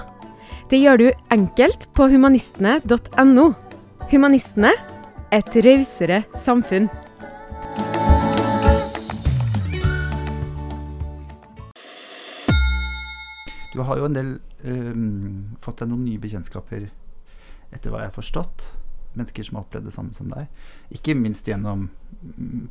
[0.71, 3.49] Det gjør du enkelt på humanistene.no.
[4.07, 4.71] Humanistene
[5.35, 6.87] et rausere samfunn.
[13.75, 14.31] Du har jo en del
[14.63, 16.87] um, fått deg noen nye bekjentskaper
[17.75, 18.69] etter hva jeg har forstått.
[19.15, 20.47] Mennesker som har opplevd det samme som deg.
[20.91, 21.89] Ikke minst gjennom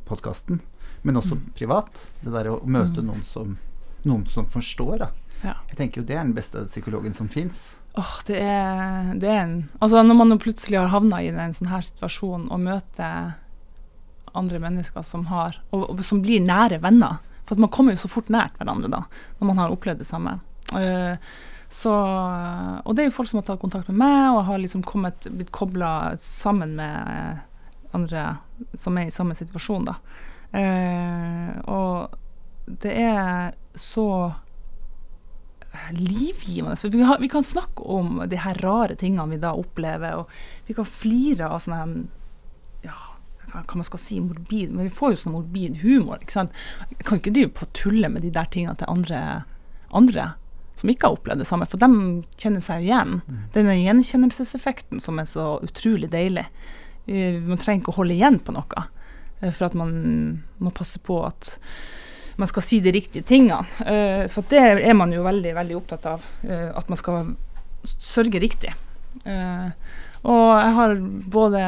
[0.05, 0.59] podkasten,
[1.05, 2.07] men også privat.
[2.23, 3.05] Det der å møte Mm.
[3.11, 3.57] noen, som,
[4.05, 4.97] noen som forstår.
[4.99, 5.09] Da.
[5.43, 5.53] Ja.
[5.69, 7.75] Jeg tenker jo det er den beste psykologen som fins.
[7.97, 11.69] Oh, det er, det er en Altså, når man plutselig har havna i en sånn
[11.71, 13.33] her situasjon og møter
[14.35, 18.01] andre mennesker som har og, og som blir nære venner For at man kommer jo
[18.01, 19.03] så fort nært hverandre da,
[19.39, 20.39] når man har opplevd det samme.
[20.73, 21.15] Eh,
[21.75, 21.91] så,
[22.85, 25.25] og det er jo folk som har tatt kontakt med meg og har liksom kommet,
[25.27, 27.41] blitt kobla sammen med
[27.95, 28.37] andre
[28.79, 29.95] som er i samme situasjon, da.
[30.55, 32.15] Eh, og
[32.65, 34.07] det er så
[35.91, 36.77] livgivende.
[36.93, 40.77] Vi, har, vi kan snakke om de her rare tingene vi da opplever, og vi
[40.77, 42.05] kan flire av sånne
[42.87, 42.95] ja,
[43.51, 46.23] hva, man skal si, morbid Men vi får jo sånn morbid humor.
[46.23, 46.55] ikke sant?
[46.95, 49.21] Jeg kan ikke drive på å tulle med de der tingene til andre,
[49.91, 50.31] andre
[50.75, 51.87] som ikke har opplevd det samme, for de
[52.41, 53.21] kjenner seg igjen.
[53.53, 56.45] Denne gjenkjennelseseffekten som er så utrolig deilig.
[57.07, 58.87] Eh, Man trenger ikke å holde igjen på noe,
[59.41, 61.55] eh, for at man må passe på at
[62.37, 63.63] man skal si de riktige tingene.
[63.85, 66.21] Eh, for det er man jo veldig, veldig opptatt av.
[66.45, 67.35] at man skal
[67.85, 68.73] sørge riktig.
[70.25, 70.95] Og jeg har
[71.29, 71.61] både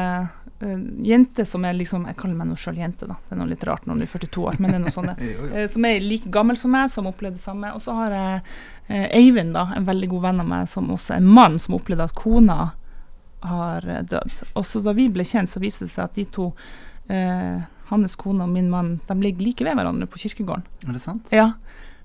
[0.62, 3.18] uh, jenter som er liksom Jeg kaller meg nå sjøl jente, da.
[3.28, 5.22] Det er noe litt rart når du er 42 år, men det er noe sånt.
[5.58, 7.70] Eh, som er like gammel som meg, som opplevde det samme.
[7.76, 8.42] Og så har jeg
[8.88, 11.78] eh, Eivind, da, en veldig god venn av meg, som også er en mann som
[11.78, 12.58] opplevde at kona
[13.40, 14.44] har eh, dødd.
[14.54, 16.50] Og så da vi ble kjent, så viste det seg at de to,
[17.12, 17.58] eh,
[17.92, 20.66] hans kone og min mann, de ligger like ved hverandre på kirkegården.
[20.86, 21.32] Er det sant?
[21.34, 21.52] Ja.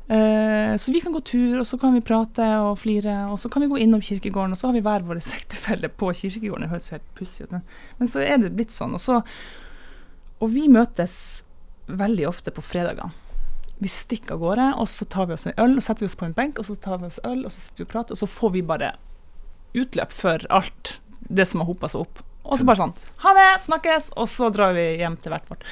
[0.07, 3.49] Eh, så vi kan gå tur, og så kan vi prate og flire, og så
[3.49, 6.65] kan vi gå innom kirkegården, og så har vi hver vår sektefelle på kirkegården.
[6.65, 7.63] Det høres helt pussig ut, men,
[7.99, 8.95] men så er det blitt sånn.
[8.97, 9.21] Og, så,
[10.43, 11.15] og vi møtes
[11.87, 13.15] veldig ofte på fredagene.
[13.83, 16.19] Vi stikker av gårde, og så tar vi oss en øl, og setter vi oss
[16.19, 18.15] på en benk, og så tar vi oss øl, og så sitter vi og prater,
[18.15, 18.93] og så får vi bare
[19.73, 20.97] utløp for alt
[21.33, 22.21] det som har hopa seg opp.
[22.43, 24.11] Og så bare sånn Ha det, snakkes!
[24.19, 25.63] Og så drar vi hjem til hvert vårt.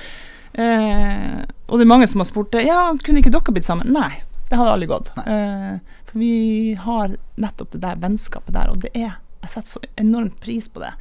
[0.53, 2.65] Eh, og det er mange som har spurt det.
[2.67, 3.91] Ja, kunne ikke dere blitt sammen?
[3.95, 4.11] Nei,
[4.49, 5.11] det hadde aldri gått.
[5.23, 5.75] Eh,
[6.09, 10.35] for vi har nettopp det der vennskapet der, og det er Jeg setter så enormt
[10.43, 10.91] pris på det.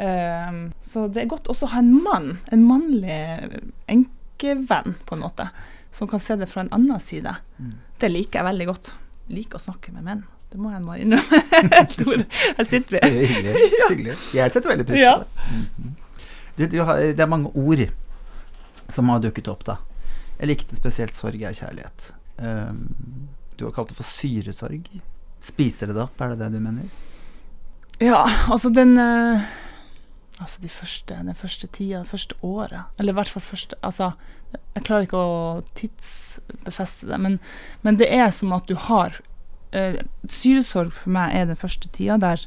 [0.00, 3.18] Eh, så det er godt også å ha en mann, en mannlig
[3.92, 5.48] enkevenn, på en måte,
[5.92, 7.34] som kan se det fra en annen side.
[7.58, 7.74] Mm.
[8.00, 8.94] Det liker jeg veldig godt.
[9.28, 10.22] Jeg liker å snakke med menn.
[10.52, 11.40] Det må jeg bare innrømme.
[11.98, 12.24] Tore,
[12.58, 13.68] jeg sitter er ved jo hyggelig.
[13.92, 14.16] hyggelig.
[14.36, 15.14] Jeg setter veldig pris på Ja.
[15.20, 15.50] det.
[15.76, 15.92] Mhm.
[16.56, 17.84] du, du har, det er mange ord
[18.92, 19.78] som har dukket opp, da.
[20.38, 22.12] Jeg likte spesielt 'sorg er kjærlighet'.
[22.42, 24.88] Um, du har kalt det for syresorg.
[25.42, 26.88] Spiser det det opp, er det det du mener?
[28.02, 29.42] Ja, altså den uh,
[30.40, 32.88] Altså de første, den første tida, det første året.
[32.98, 34.12] Eller i hvert fall første Altså,
[34.74, 37.38] jeg klarer ikke å tidsbefeste det, men,
[37.82, 39.20] men det er som at du har
[39.76, 42.42] uh, Syresorg for meg er den første tida der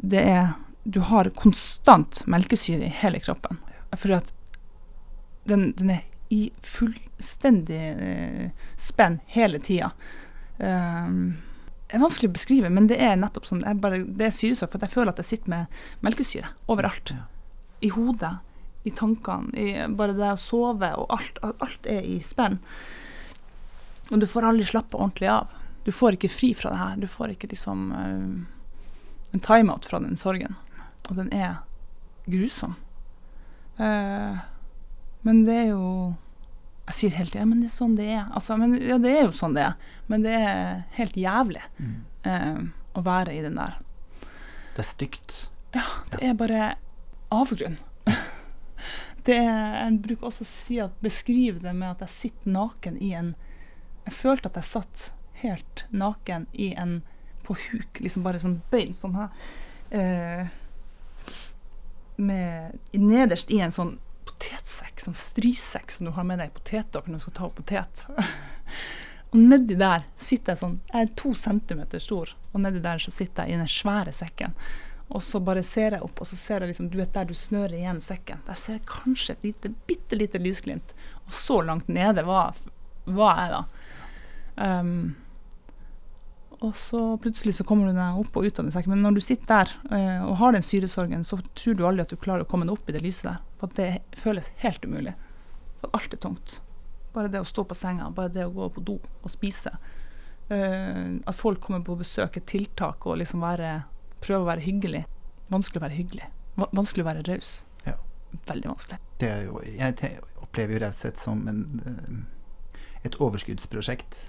[0.00, 0.52] det er
[0.84, 3.58] Du har konstant melkesyre i hele kroppen.
[3.96, 4.30] Fordi at
[5.48, 9.90] den, den er i fullstendig eh, spenn hele tida.
[10.58, 11.40] Um,
[11.90, 13.64] det er vanskelig å beskrive, men det er nettopp sånn.
[13.82, 17.14] Bare, det er syresorg, for at jeg føler at jeg sitter med melkesyre overalt.
[17.82, 18.36] I hodet,
[18.86, 22.60] i tankene, i bare det å sove, og alt, alt er i spenn.
[24.10, 25.50] Og du får aldri slappe ordentlig av.
[25.82, 27.02] Du får ikke fri fra det her.
[27.02, 30.54] Du får ikke liksom uh, en timeout fra den sorgen.
[31.08, 31.58] Og den er
[32.30, 32.76] grusom.
[33.80, 34.38] Eh,
[35.22, 36.14] men det er jo
[36.90, 38.24] Jeg sier hele tida ja, men det er sånn det er.
[38.34, 39.74] Altså, men, ja, det er jo sånn det er.
[40.10, 41.92] Men det er helt jævlig Mm.
[42.24, 42.62] eh,
[42.98, 43.76] å være i den der.
[44.74, 45.36] Det er stygt.
[45.74, 46.74] Ja, Det er bare
[47.30, 47.76] avgrunn.
[49.26, 52.98] det er, jeg bruker også å si at beskrive det med at jeg sitter naken
[53.00, 53.34] i en
[54.06, 55.12] Jeg følte at jeg satt
[55.44, 57.02] helt naken i en
[57.46, 59.30] på huk, liksom bare sånn bein sånn her.
[59.90, 60.48] Eh,
[62.16, 63.94] med nederst i en sånn
[64.40, 67.58] potetsekk, sånn strisekk som du har med deg i potetdokken når du skal ta opp
[67.60, 68.04] potet.
[69.30, 73.12] og nedi der sitter jeg sånn Jeg er to centimeter stor, og nedi der så
[73.14, 74.56] sitter jeg i den svære sekken.
[75.10, 77.34] Og så bare ser jeg opp, og så ser jeg liksom, du vet der du
[77.34, 78.44] snører igjen sekken.
[78.46, 80.94] Der ser jeg kanskje et lite, bitte lite lysglimt.
[81.24, 82.54] Og så langt nede var,
[83.10, 83.64] var jeg da.
[84.54, 84.94] Um,
[86.60, 88.92] og så plutselig så kommer du deg opp og ut av den sekken.
[88.92, 92.12] Men når du sitter der eh, og har den syresorgen, så tror du aldri at
[92.12, 93.38] du klarer å komme deg opp i det lyset der.
[93.60, 95.14] For at det føles helt umulig.
[95.80, 96.58] For alt er tungt.
[97.14, 99.72] Bare det å stå på senga, bare det å gå på do og spise.
[100.52, 103.72] Eh, at folk kommer på besøk, et tiltak, og liksom være,
[104.20, 105.06] prøve å være hyggelig.
[105.50, 106.28] Vanskelig å være hyggelig.
[106.60, 107.54] Vanskelig å være raus.
[107.86, 107.96] Ja.
[108.50, 109.00] Veldig vanskelig.
[109.22, 114.20] Det er jo, jeg opplever jo raushet som en, eh, et overskuddsprosjekt.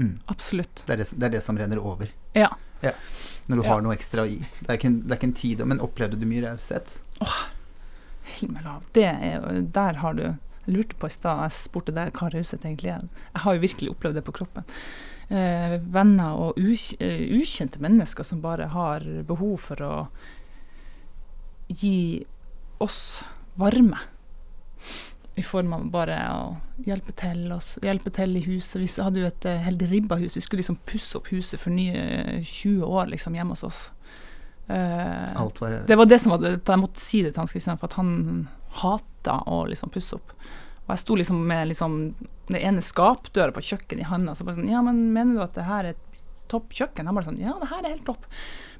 [0.00, 0.14] Mm.
[0.32, 0.82] Absolutt.
[0.86, 2.08] Det, er det, det er det som renner over.
[2.34, 2.48] Ja.
[2.80, 3.68] Når du Ja.
[3.74, 4.38] har noe ekstra i.
[4.62, 6.94] Det er ikke det er ikke en tid, men opplevde du mye raushet?
[8.40, 8.82] Himmelhav.
[8.96, 10.22] Det er Der har du
[10.66, 13.00] Jeg lurte på i stad, jeg spurte deg hva raushet egentlig er.
[13.34, 14.64] Jeg har jo virkelig opplevd det på kroppen.
[15.30, 20.08] Eh, venner og eh, ukjente mennesker som bare har behov for å
[21.68, 22.24] gi
[22.80, 23.24] oss
[23.58, 23.98] varme.
[25.40, 26.40] I form av bare å
[26.84, 28.76] hjelpe til oss, hjelpe til i huset.
[28.82, 30.36] Vi hadde jo et uh, helt ribba hus.
[30.36, 33.80] Vi skulle liksom pusse opp huset for nye eh, 20 år liksom hjemme hos oss.
[34.70, 37.78] Uh, var det var det som var det, Jeg måtte si det til han Kristian,
[37.80, 38.12] for at han
[38.82, 40.34] hata å liksom pusse opp.
[40.84, 41.96] Og jeg sto liksom med liksom
[42.50, 44.34] det ene skapdøra på kjøkkenet i handa.
[44.34, 47.06] Så bare sånn Ja, men mener du at det her er et topp kjøkken?
[47.06, 48.26] Han bare sånn Ja, det her er helt topp.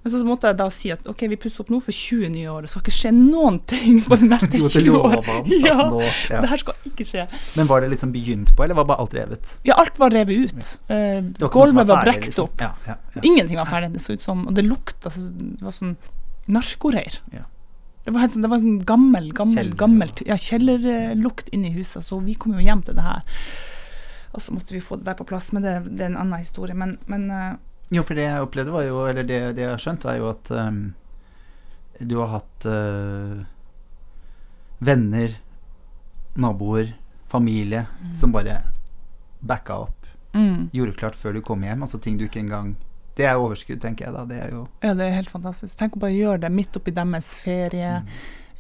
[0.01, 2.49] Men så måtte jeg da si at OK, vi pusser opp nå for 20 nye
[2.49, 2.65] år.
[2.65, 5.21] Det skal ikke skje noen ting på de neste 20 årene.
[5.21, 5.51] år.
[5.61, 5.77] Ja,
[6.31, 6.41] ja.
[6.41, 7.27] det her skal ikke skje.
[7.59, 9.53] Men var det liksom begynt på, eller var bare alt revet?
[9.69, 10.71] Ja, alt var revet ut.
[10.89, 11.21] Ja.
[11.21, 12.49] Var som Gulvet var ferdig, brekt liksom.
[12.49, 12.65] opp.
[12.89, 12.97] Ja.
[13.21, 13.93] Ingenting var ferdig.
[13.99, 15.97] Det så ut som Og det lukta Det var sånn
[16.51, 17.21] narkoreir.
[17.35, 17.45] Ja.
[18.05, 22.07] Det var helt sånn Det var en gammel, gammel, Kjeller, gammel Ja, kjellerlukt i huset.
[22.07, 23.21] Så vi kom jo hjem til det her.
[24.33, 26.41] Og så måtte vi få det der på plass, men det, det er en annen
[26.41, 26.75] historie.
[26.79, 27.59] Men, men eh,
[27.91, 30.29] Jo, for det jeg opplevde var jo, eller det, det jeg har skjønt, er jo
[30.31, 30.77] at um,
[32.01, 33.41] du har hatt uh,
[34.79, 35.35] venner,
[36.41, 36.93] naboer,
[37.29, 38.61] familie som bare
[39.41, 40.07] backa opp.
[40.33, 41.83] mm, Gjorde klart før du kom hjem.
[41.83, 42.77] Altså ting du ikke engang
[43.17, 44.23] Det er overskudd, tenker jeg da.
[44.25, 45.75] Det er jo Ja, det er helt fantastisk.
[45.79, 47.97] Tenk å bare gjøre det midt oppi deres ferie.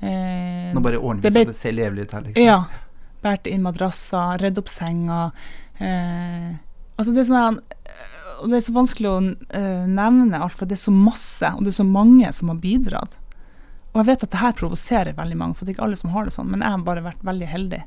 [0.01, 2.43] Eh, Nå bare ordner vi så det ser levelig ut her, liksom.
[2.45, 2.59] Ja.
[3.23, 5.31] Båret inn madrasser, redd opp senga.
[5.79, 6.51] Eh,
[6.97, 7.61] altså det er sånn
[8.41, 11.65] Og det er så vanskelig å eh, nevne alt, for det er så masse, og
[11.65, 13.19] det er så mange som har bidratt.
[13.91, 16.13] Og jeg vet at det her provoserer veldig mange, for det er ikke alle som
[16.15, 17.81] har det sånn, men jeg har bare vært veldig heldig.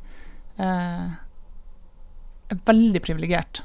[0.61, 1.05] Eh,
[2.49, 3.63] jeg er veldig privilegert.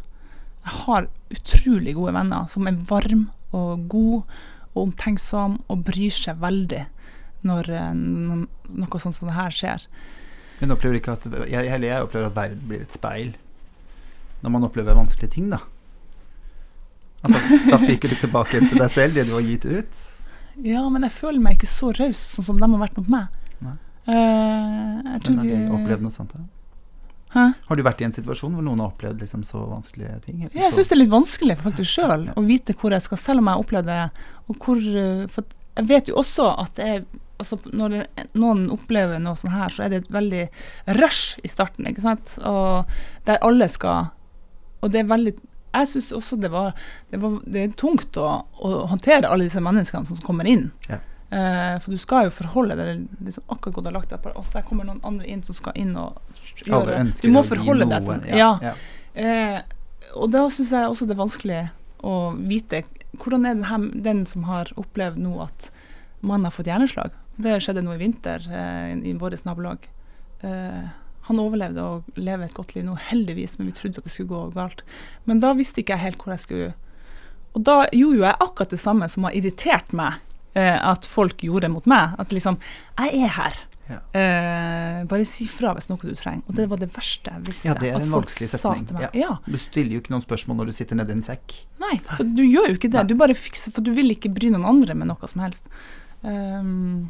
[0.68, 3.26] Jeg har utrolig gode venner som er varme
[3.56, 4.22] og gode
[4.74, 6.84] og omtenksomme og bryr seg veldig
[7.48, 9.88] når eh, noe sånt som det her skjer.
[10.60, 13.34] Men opplever ikke at jeg, jeg opplever at verden blir et speil
[14.42, 15.58] når man opplever vanskelige ting, da.
[17.22, 17.40] Da,
[17.72, 20.04] da fikk du tilbake til deg selv, det du har gitt ut.
[20.66, 23.34] Ja, men jeg føler meg ikke så raus sånn som de har vært mot meg.
[23.64, 23.74] Nei.
[24.08, 26.34] Uh, jeg tror Men har du opplevd noe sånt?
[26.34, 26.46] da?
[27.34, 27.44] Hæ?
[27.68, 30.40] Har du vært i en situasjon hvor noen har opplevd liksom så vanskelige ting?
[30.46, 33.42] Ja, jeg syns det er litt vanskelig faktisk sjøl å vite hvor jeg skal, selv
[33.42, 33.98] om jeg har opplevd det.
[34.48, 37.08] Hvor, eh, for jeg vet jo også at det er
[37.38, 37.92] altså Når
[38.34, 40.40] noen opplever noe sånn her, så er det et veldig
[40.96, 42.32] rush i starten, ikke sant.
[42.42, 42.88] Og
[43.28, 44.08] der alle skal
[44.82, 45.36] Og det er veldig
[45.74, 46.72] Jeg syns også det var,
[47.12, 48.28] det var Det er tungt å,
[48.64, 50.70] å håndtere alle disse menneskene som kommer inn.
[50.88, 51.00] Ja.
[51.28, 54.62] Eh, for du skal jo forholde deg liksom akkurat godt har lagt deg Og der
[54.64, 56.16] kommer noen andre inn som skal inn og
[56.64, 57.18] gjøre det.
[57.20, 58.54] Du må forholde deg til Ja.
[58.64, 58.72] ja.
[59.18, 59.58] Eh,
[60.16, 61.60] og da syns jeg også det er vanskelig
[62.06, 62.84] å vite
[63.18, 65.68] hvordan er den, her, den som har opplevd nå at
[66.24, 67.12] man har fått hjerneslag.
[67.38, 69.84] Det skjedde nå i vinter eh, i vårt nabolag.
[70.46, 70.88] Eh,
[71.28, 74.32] han overlevde og lever et godt liv nå, heldigvis, men vi trodde at det skulle
[74.32, 74.84] gå galt.
[75.28, 76.68] Men da visste ikke jeg helt hvor jeg skulle
[77.56, 80.20] Og da gjorde jo jeg akkurat det samme som har irritert meg
[80.56, 82.14] eh, at folk gjorde mot meg.
[82.20, 82.58] At liksom
[82.98, 83.60] Jeg er her.
[83.88, 83.98] Ja.
[84.20, 86.44] Eh, bare si fra hvis noe du trenger.
[86.48, 87.68] Og det var det verste jeg visste.
[87.70, 88.88] Ja, det er en vanskelig setning.
[89.00, 89.10] Ja.
[89.16, 89.36] Ja.
[89.48, 91.56] Du stiller jo ikke noen spørsmål når du sitter nedi en sekk.
[91.80, 93.00] Nei, for du gjør jo ikke det.
[93.00, 93.08] Nei.
[93.08, 95.64] Du bare fikser, for du vil ikke bry noen andre med noe som helst.
[96.26, 97.08] Ehm,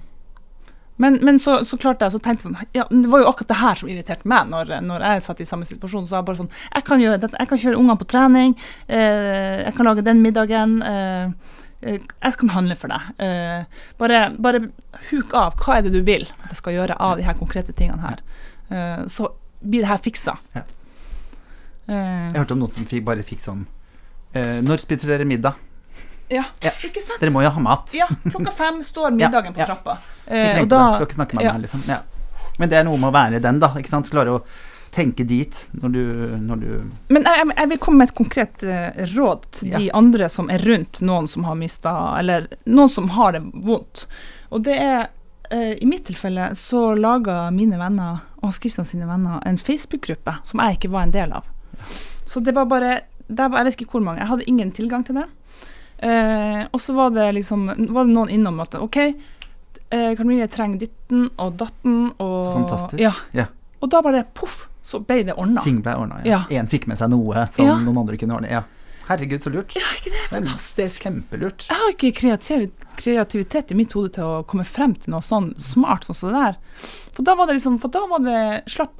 [0.98, 3.58] men, men så, så klarte jeg så tenkte sånn ja, Det var jo akkurat det
[3.60, 6.08] her som irriterte meg når, når jeg satt i samme situasjon.
[6.10, 8.56] Så jeg bare sånn Jeg kan dette, jeg kan kjøre ungene på trening,
[8.90, 10.80] eh, jeg kan lage den middagen.
[10.82, 11.54] Eh,
[11.86, 13.12] eh, jeg kan handle for deg.
[13.22, 14.64] Eh, bare, bare
[15.12, 15.54] huk av.
[15.62, 18.24] Hva er det du vil at jeg skal gjøre av de her konkrete tingene her?
[18.68, 19.30] Eh, så
[19.62, 20.34] blir det her fiksa.
[20.58, 20.66] Ja.
[21.88, 23.62] Jeg hørte om noen som bare fikk sånn
[24.36, 25.56] eh, Når spiser dere middag?
[26.28, 26.44] Ja.
[26.64, 26.72] Ja.
[26.84, 27.20] ikke sant?
[27.22, 27.92] Dere må jo ha mat.
[27.96, 29.98] Ja, klokka fem står middagen på trappa.
[30.26, 30.96] Eh, og da, det.
[31.00, 31.52] Skal ikke snakke med ja.
[31.56, 31.84] meg, liksom.
[31.88, 32.02] Ja.
[32.58, 33.70] Men det er noe med å være den, da.
[33.78, 34.10] Ikke sant?
[34.12, 34.42] Klare å
[34.94, 36.04] tenke dit når du,
[36.40, 36.70] når du
[37.12, 40.64] Men jeg, jeg- vil komme med et konkret uh, råd til de andre som er
[40.64, 44.06] rundt noen som har mista Eller noen som har det vondt.
[44.50, 45.10] Og det er
[45.52, 50.38] uh, I mitt tilfelle så laga mine venner og Hans Christian sine venner en Facebook-gruppe
[50.44, 51.46] som jeg ikke var en del av.
[52.24, 54.22] Så det var bare var, Jeg vet ikke hvor mange.
[54.22, 55.26] Jeg hadde ingen tilgang til det.
[55.98, 58.96] Eh, og så var det liksom Var det noen innom at OK,
[59.90, 63.00] eh, Camille trenger ditten og datten og Så fantastisk.
[63.02, 63.12] Ja.
[63.34, 63.48] Yeah.
[63.82, 65.62] Og da bare poff, så ble det ordna.
[65.62, 66.20] Ting ble ordna.
[66.24, 66.44] Ja.
[66.50, 66.60] Ja.
[66.62, 67.76] En fikk med seg noe som Ja.
[67.82, 68.50] noen andre kunne ordne.
[68.50, 68.62] Ja.
[69.08, 69.72] Herregud, så lurt.
[69.74, 71.02] Ja, ikke det er fantastisk?
[71.06, 71.64] Kjempelurt.
[71.70, 72.70] Jeg har ikke kreativ,
[73.00, 76.42] kreativitet i mitt hode til å komme frem til noe sånn smart sånn som det
[76.42, 76.58] der.
[77.16, 78.92] For da var det liksom For da var det slapp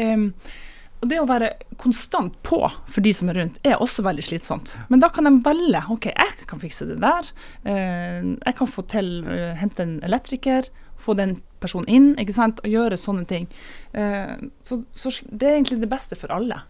[0.00, 0.69] em, Og
[1.00, 4.74] det å være konstant på for de som er rundt, er også veldig slitsomt.
[4.92, 5.80] Men da kan de velge.
[5.92, 7.30] OK, jeg kan fikse det der.
[7.64, 10.68] Eh, jeg kan få til eh, hente en elektriker.
[11.00, 12.60] Få den personen inn, ikke sant.
[12.60, 13.48] Og gjøre sånne ting.
[13.96, 16.60] Eh, så, så det er egentlig det beste for alle.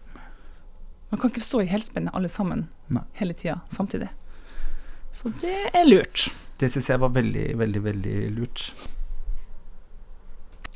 [1.11, 3.03] Man kan ikke stå i helspennet alle sammen Nei.
[3.19, 4.07] hele tida samtidig.
[5.11, 6.29] Så det er lurt.
[6.55, 8.69] Det syns jeg var veldig, veldig, veldig lurt.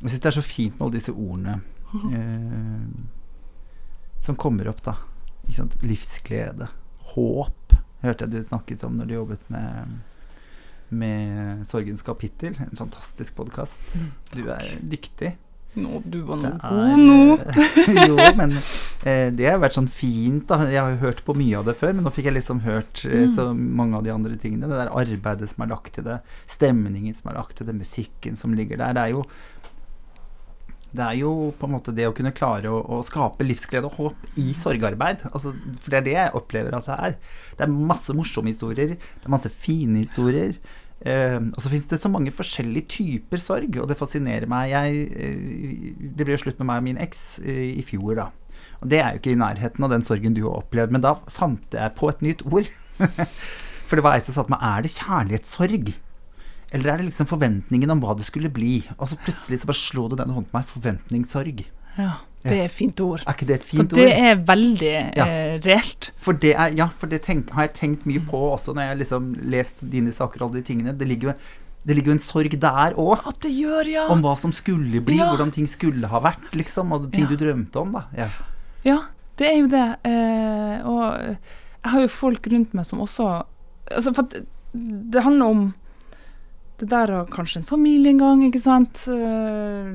[0.02, 1.60] Jeg syns det er så fint med alle disse ordene
[2.12, 3.15] eh,
[4.26, 4.96] som kommer opp, da.
[5.46, 5.78] Ikke sant?
[5.86, 6.68] Livsglede.
[7.14, 7.76] Håp.
[8.02, 9.96] Hørte jeg du snakket om når du jobbet med
[10.88, 12.54] med Sorgens kapittel.
[12.62, 13.82] En fantastisk podkast.
[14.30, 15.32] Du er dyktig.
[15.76, 17.16] Nå, du var noe nå god nå.
[17.52, 18.54] eh, jo, men
[19.02, 20.60] eh, det har vært sånn fint, da.
[20.70, 23.02] Jeg har jo hørt på mye av det før, men nå fikk jeg liksom hørt
[23.04, 23.34] eh, Mm.
[23.34, 24.70] så mange av de andre tingene.
[24.70, 28.38] Det der arbeidet som er lagt til det, stemningen som er lagt til det, musikken
[28.38, 28.94] som ligger der.
[28.96, 29.26] Det er jo
[30.94, 33.98] det er jo på en måte det å kunne klare å, å skape livsglede og
[33.98, 35.26] håp i sorgarbeid.
[35.32, 37.16] Altså, for det er det jeg opplever at det er.
[37.58, 40.56] Det er masse morsomme historier, det er masse fine historier.
[41.04, 44.72] Eh, og så fins det så mange forskjellige typer sorg, og det fascinerer meg.
[44.72, 48.30] Jeg, eh, det ble jo slutt med meg og min eks eh, i fjor, da.
[48.80, 51.16] Og det er jo ikke i nærheten av den sorgen du har opplevd, men da
[51.32, 52.72] fant jeg på et nytt ord.
[53.86, 55.92] For det var ei som sa meg Er det kjærlighetssorg?
[56.74, 58.80] Eller er det liksom forventningen om hva det skulle bli?
[58.98, 60.66] Og så plutselig så bare slo det den hånden på meg.
[60.66, 61.64] Forventningssorg.
[61.96, 62.10] Ja,
[62.42, 63.22] det er et fint ord.
[63.26, 64.24] Er ikke det et fint For fint det ord?
[64.30, 65.24] er veldig Ja.
[65.26, 66.10] eh, reelt.
[66.16, 68.88] For det er, ja, for det tenk, har jeg tenkt mye på også når jeg
[68.88, 70.92] har liksom lest dine saker og alle de tingene.
[70.98, 71.34] Det ligger jo,
[71.86, 73.26] det ligger jo en sorg der òg.
[73.26, 74.08] At det gjør, ja.
[74.10, 75.30] Om hva som skulle bli, Ja.
[75.34, 76.92] hvordan ting skulle ha vært, liksom.
[76.92, 77.28] Og ting Ja.
[77.30, 78.04] du drømte om, da.
[78.16, 78.28] Ja.
[78.84, 78.98] Ja,
[79.38, 79.96] det er jo det.
[80.04, 81.18] Eh, og
[81.84, 83.44] jeg har jo folk rundt meg som også
[83.90, 84.26] altså For
[84.74, 85.74] det handler om
[86.80, 89.06] det der å kanskje en familie en gang, ikke sant.
[89.08, 89.92] Eh,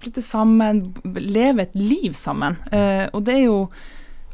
[0.00, 2.58] flytte sammen, leve et liv sammen.
[2.74, 3.60] Eh, og det er jo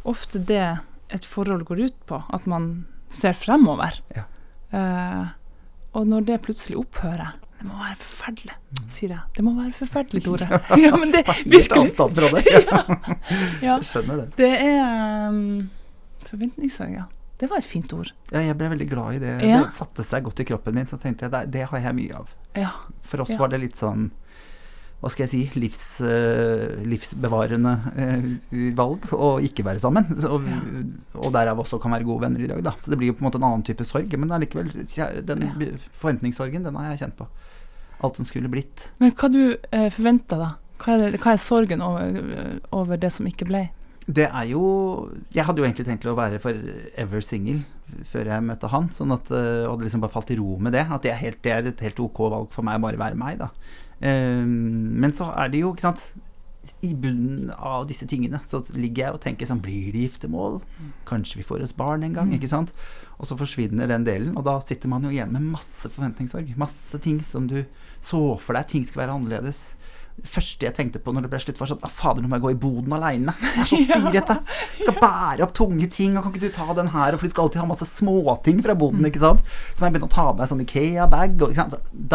[0.09, 0.65] ofte det
[1.11, 2.71] et forhold går ut på, at man
[3.13, 4.01] ser fremover.
[4.17, 4.25] Ja.
[4.73, 5.29] Eh,
[5.99, 8.55] og når det plutselig opphører Det må være forferdelig,
[8.89, 9.25] sier jeg.
[9.37, 10.61] Det må være forferdelig, Tore.
[10.81, 12.45] ja, men det virkelig avstand fra det.
[12.55, 12.79] Ja.
[13.67, 13.75] ja.
[13.85, 14.29] Skjønner det.
[14.39, 15.67] Det er um,
[16.31, 17.05] forventningssorg, ja.
[17.41, 18.11] Det var et fint ord.
[18.35, 19.35] Ja, jeg ble veldig glad i det.
[19.49, 19.63] Ja.
[19.65, 22.19] Det satte seg godt i kroppen min, så tenkte jeg det, det har jeg mye
[22.21, 22.35] av.
[22.59, 22.71] Ja.
[23.09, 23.39] For oss Ja.
[23.41, 24.11] var det litt sånn
[25.01, 30.05] hva skal jeg si livs, eh, livsbevarende eh, valg å ikke være sammen.
[30.29, 30.45] Og,
[31.17, 32.75] og derav også kan være gode venner i dag, da.
[32.77, 34.13] Så det blir jo på en måte en annen type sorg.
[34.21, 34.69] Men allikevel,
[35.25, 35.55] den Ja.
[36.03, 37.27] forventningssorgen, den har jeg kjent på.
[38.05, 38.91] Alt som skulle blitt.
[39.01, 40.51] Men hva du eh, forventa, da?
[40.85, 43.71] Hva er, hva er sorgen over, over det som ikke ble?
[44.07, 44.63] Det er jo
[45.35, 47.61] Jeg hadde jo egentlig tenkt å være forever single
[48.07, 48.87] før jeg møtte han.
[48.95, 50.85] Sånn at, og hadde liksom bare falt i ro med det.
[50.87, 53.19] At det er, helt, det er et helt ok valg for meg å bare være
[53.19, 53.51] meg, da.
[54.01, 56.05] Um, men så er det jo, ikke sant
[56.87, 60.57] I bunnen av disse tingene så ligger jeg og tenker sånn Blir det giftermål?
[61.09, 62.31] Kanskje vi får oss barn en gang?
[62.31, 62.39] Mm.
[62.39, 62.73] Ikke sant?
[63.21, 66.55] Og så forsvinner den delen, og da sitter man jo igjen med masse forventningssorg.
[66.61, 67.59] Masse ting som du
[68.01, 69.75] så for deg ting skulle være annerledes.
[70.21, 72.37] Det første jeg tenkte på når det ble slutt, var sånn ah, Fader, nå må
[72.37, 73.33] jeg gå i boden aleine.
[73.41, 74.37] Jeg er så styrete.
[74.81, 77.17] Skal bære opp tunge ting, og kan ikke du ta den her?
[77.17, 79.41] For du skal alltid ha masse småting fra boden, ikke sant.
[79.75, 81.39] Så må jeg begynne å ta med meg sånn Ikea-bag.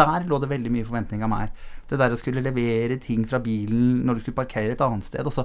[0.00, 1.64] Der lå det veldig mye forventning av meg.
[1.86, 5.26] Det der å skulle levere ting fra bilen når du skulle parkere et annet sted.
[5.26, 5.44] Også,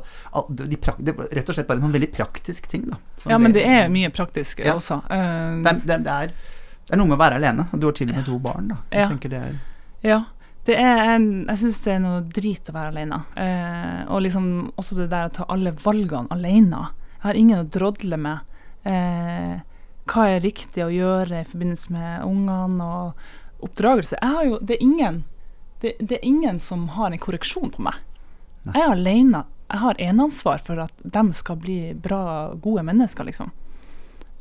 [0.50, 2.98] de det var rett og slett bare en sånn veldig praktisk ting, da.
[3.30, 4.74] Ja, men det er mye praktisk Ja.
[4.78, 5.02] også.
[5.06, 6.34] Uh, det det, er, det, er,
[6.90, 7.68] det er noe med å være alene.
[7.78, 8.80] Du har til og med to barn, da.
[8.90, 9.10] Jeg Ja.
[9.14, 9.60] tenker det er
[10.02, 10.20] Ja.
[10.68, 13.18] Det er en, jeg syns det er noe drit å være alene.
[13.34, 14.48] Eh, og liksom
[14.78, 16.88] også det der å ta alle valgene alene.
[17.18, 18.52] Jeg har ingen å drodle med.
[18.86, 19.56] Eh,
[20.12, 23.26] hva er riktig å gjøre i forbindelse med ungene og
[23.66, 24.18] oppdragelse.
[24.22, 25.24] Jeg har jo, det, er ingen,
[25.82, 27.98] det, det er ingen som har en korreksjon på meg.
[28.66, 28.76] Nei.
[28.76, 29.44] Jeg er alene.
[29.72, 32.24] Jeg har eneansvar for at de skal bli bra,
[32.62, 33.54] gode mennesker, liksom.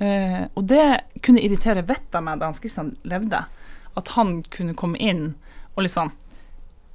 [0.01, 3.45] Eh, og det kunne irritere vettet av meg da Hans Christian levde.
[4.01, 5.35] At han kunne komme inn
[5.81, 6.12] og liksom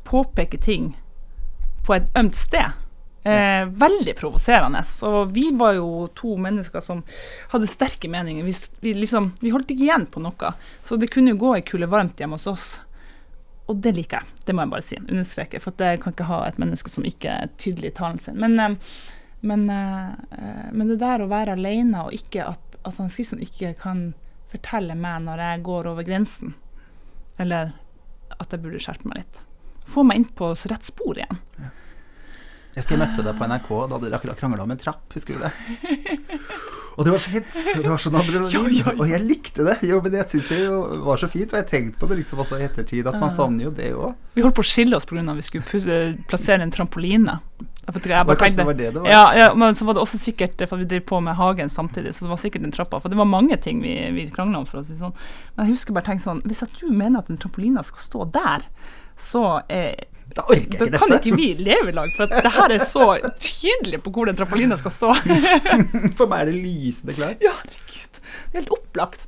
[0.06, 0.94] påpeke ting
[1.86, 2.82] på et ømt sted.
[3.26, 4.84] Eh, veldig provoserende.
[5.02, 7.02] Og vi var jo to mennesker som
[7.50, 8.46] hadde sterke meninger.
[8.46, 10.52] Vi, vi, liksom, vi holdt ikke igjen på noe.
[10.86, 12.68] Så det kunne jo gå ei kule varmt hjemme hos oss.
[13.66, 14.44] Og det liker jeg.
[14.46, 15.00] Det må jeg bare si.
[15.02, 15.62] Understreke.
[15.64, 18.38] For jeg kan ikke ha et menneske som ikke er tydelig i talen sin.
[18.42, 19.00] Men, eh,
[19.42, 23.74] men, eh, men det der å være alene, og ikke at, at Hans Christian ikke
[23.82, 24.12] kan
[24.54, 26.54] fortelle meg når jeg går over grensen,
[27.42, 27.74] eller
[28.42, 29.42] at jeg burde skjerpe meg litt.
[29.86, 31.42] Få meg inn på rett spor igjen.
[32.76, 35.06] Jeg husker jeg møtte deg på NRK, da hadde dere akkurat krangla om en trapp,
[35.16, 35.52] husker du det?
[36.96, 37.56] Og det var så fint.
[37.76, 38.78] Det var sånn adrenalin.
[38.96, 39.74] Og jeg likte det.
[39.84, 40.60] Jo, men jeg syns det
[41.04, 43.68] var så fint, og jeg tenkte på det liksom også i ettertid, at man savner
[43.68, 44.14] jo det òg.
[44.38, 45.26] Vi holdt på å skille oss pga.
[45.26, 47.36] at vi skulle plassere en trampoline.
[47.86, 49.10] Bare Kanskje det var det det var?
[49.10, 52.16] Ja, ja, men så var det også sikkert for vi drev på med hagen samtidig,
[52.16, 53.00] så det var sikkert den trappa.
[53.00, 55.14] For det var mange ting vi, vi krangla om, for å si sånn.
[55.56, 58.28] Men jeg husker bare tenkte sånn Hvis at du mener at den trampolina skal stå
[58.34, 58.66] der,
[59.22, 59.94] så eh,
[60.36, 63.12] Da orker jeg da kan ikke vi leve i lag, for det her er så
[63.38, 65.14] tydelig på hvor den trampolina skal stå.
[66.18, 67.46] For meg er det lysende klart.
[67.46, 68.20] Ja, herregud.
[68.26, 69.28] Det er helt opplagt.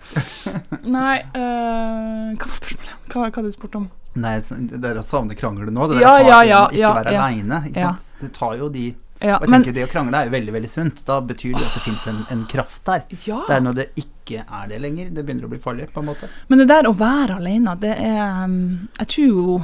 [0.89, 2.97] Nei, øh, hva var spørsmålet?
[3.05, 3.87] Hva, hva hadde du spurt om?
[4.17, 6.93] Nei, det er å savne krangler nå, det der Ja, å ja, ja, og ikke
[6.95, 7.25] være ja.
[7.25, 7.91] aleine, Ja.
[8.21, 8.87] Det tar jo de
[9.19, 10.99] Ja, Og jeg men tenker Det å krangle er jo veldig veldig sunt.
[11.05, 13.03] Da betyr det at det fins en, en kraft der.
[13.25, 13.39] ja.
[13.47, 16.09] Det er når det ikke er det lenger, det begynner å bli farlig, på en
[16.11, 16.29] måte.
[16.47, 19.57] Men det der å være alene, det er um, Jeg tror jo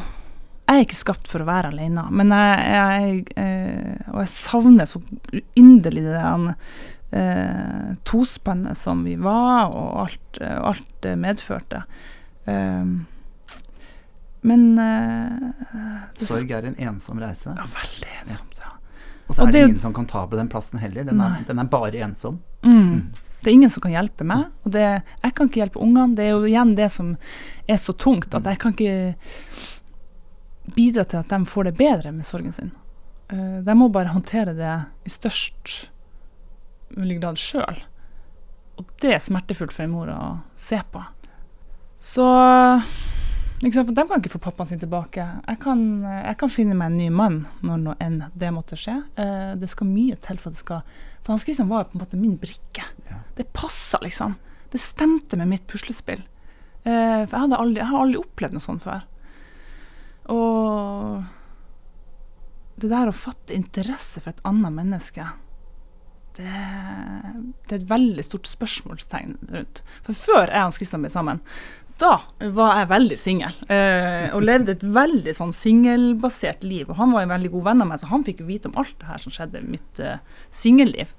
[0.64, 4.89] Jeg er ikke skapt for å være alene, men jeg, jeg eh, Og jeg savner
[4.89, 5.02] så
[5.60, 6.50] inderlig det der
[7.14, 11.84] eh, som vi var, og alt, eh, alt det medførte.
[12.46, 13.06] Um,
[14.44, 15.52] men uh,
[16.20, 17.54] Sorg er en ensom reise.
[17.56, 18.72] Ja, veldig ensomt, ja.
[19.28, 21.04] Og så Og er det det- ingen som kan ta på den plassen heller.
[21.08, 22.41] Den er, den er bare ensom.
[22.64, 23.14] Mm.
[23.44, 24.84] Det er ingen som kan hjelpe meg, og det,
[25.24, 26.16] jeg kan ikke hjelpe ungene.
[26.16, 27.16] Det er jo igjen det som
[27.68, 29.16] er så tungt, at jeg kan ikke
[30.76, 32.72] bidra til at de får det bedre med sorgen sin.
[33.34, 34.76] Uh, de må bare håndtere det
[35.08, 35.89] i størst
[36.96, 37.82] mulig grad sjøl.
[38.80, 40.22] Og det er smertefullt for en mor å
[40.60, 41.04] se på.
[42.00, 42.26] Så
[43.72, 45.24] sant, for De kan ikke få pappaen sin tilbake.
[45.47, 48.97] Jeg kan, jeg kan finne meg en ny mann når nå enn det måtte skje.
[49.16, 50.82] Eh, det skal mye til for at det skal
[51.24, 52.84] For Hans Christian var på en måte min brikke.
[53.07, 53.22] Ja.
[53.38, 54.36] Det passa, liksom.
[54.74, 56.26] Det stemte med mitt puslespill.
[56.84, 59.05] Eh, for jeg, aldri, jeg har aldri opplevd noe sånt før.
[60.34, 61.24] Og
[62.84, 65.28] det der å fatte interesse for et annet menneske,
[66.34, 66.49] det,
[67.68, 69.84] det er et veldig stort spørsmålstegn rundt.
[70.05, 71.43] For før jeg og Hans Christian ble sammen,
[72.02, 72.14] da
[72.56, 73.56] var jeg veldig singel.
[73.72, 76.89] Eh, og levde et veldig sånn singelbasert liv.
[76.89, 78.80] Og han var en veldig god venn av meg, så han fikk jo vite om
[78.82, 80.18] alt det her som skjedde i mitt eh,
[80.54, 81.14] singelliv.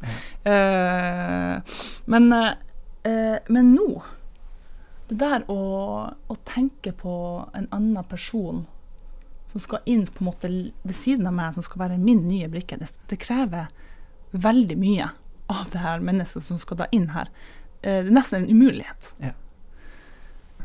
[0.45, 1.79] Eh,
[2.11, 3.89] men, eh, men nå
[5.09, 5.59] Det der å,
[6.11, 7.15] å tenke på
[7.53, 8.63] en annen person
[9.53, 12.49] som skal inn på en måte ved siden av meg, som skal være min nye
[12.51, 13.69] brikke, det, det krever
[14.33, 15.11] veldig mye
[15.53, 17.29] av det her mennesket som skal da inn her.
[17.83, 19.13] eh, det er nesten en umulighet.
[19.23, 19.35] Ja.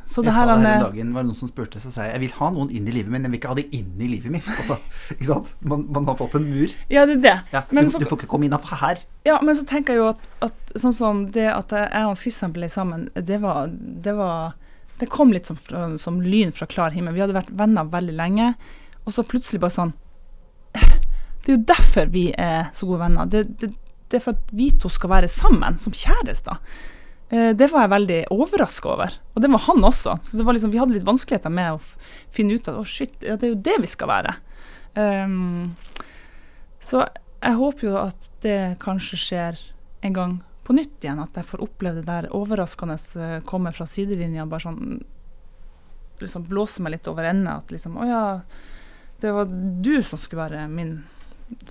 [0.10, 1.92] Så jeg her, sa det her han, om dagen, var det noen som spurte, så
[1.94, 3.58] sa jeg jeg vil ha noen inn i livet mitt, men jeg vil ikke ha
[3.60, 4.48] de inn i livet mitt.
[4.56, 4.78] Altså,
[5.14, 5.52] ikke sant?
[5.62, 6.74] Man, man har fått en mur.
[6.90, 7.36] Ja, det er det.
[7.54, 9.04] Ja, Men du, så- du får ikke komme innafor her.
[9.28, 12.56] Ja, men så tenker jeg jo at, at sånn som det at jeg og Christian
[12.56, 14.56] ble sammen, det var, det var
[15.00, 15.56] Det kom litt som,
[16.02, 17.14] som lyn fra klar himmel.
[17.16, 18.50] Vi hadde vært venner veldig lenge,
[19.06, 19.94] og så plutselig bare sånn
[21.46, 23.26] Det er jo derfor vi er så gode venner.
[23.32, 23.70] Det, det,
[24.10, 26.60] det er for at vi to skal være sammen som kjærester.
[27.30, 30.18] Eh, Det var jeg veldig overraska over, og det var han også.
[30.26, 31.82] Så liksom, vi hadde litt vanskeligheter med å
[32.34, 34.36] finne ut at å shit, ja, det er jo det vi skal være.
[34.96, 35.76] Um,
[36.82, 37.04] så
[37.40, 39.60] jeg håper jo at det kanskje skjer
[40.02, 40.34] en gang
[40.66, 44.66] på nytt igjen, at jeg får oppleve det der overraskende eh, komme fra sidelinja, bare
[44.66, 45.00] sånn
[46.20, 47.56] liksom blåse meg litt over ende.
[47.62, 48.24] At liksom Å ja,
[49.22, 51.00] det var du som skulle være min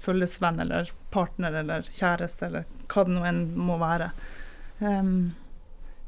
[0.02, 4.10] følgesvenn eller partner eller kjæreste eller hva det nå enn må være.
[4.80, 5.34] Um,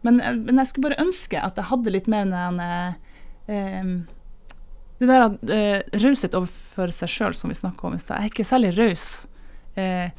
[0.02, 3.90] men, jeg- men jeg skulle bare ønske at jeg hadde litt mer den eh,
[5.00, 8.18] Det der at eh, raushet overfor seg sjøl, som vi snakka om i stad.
[8.20, 9.04] Jeg er ikke særlig raus
[9.80, 10.10] eh,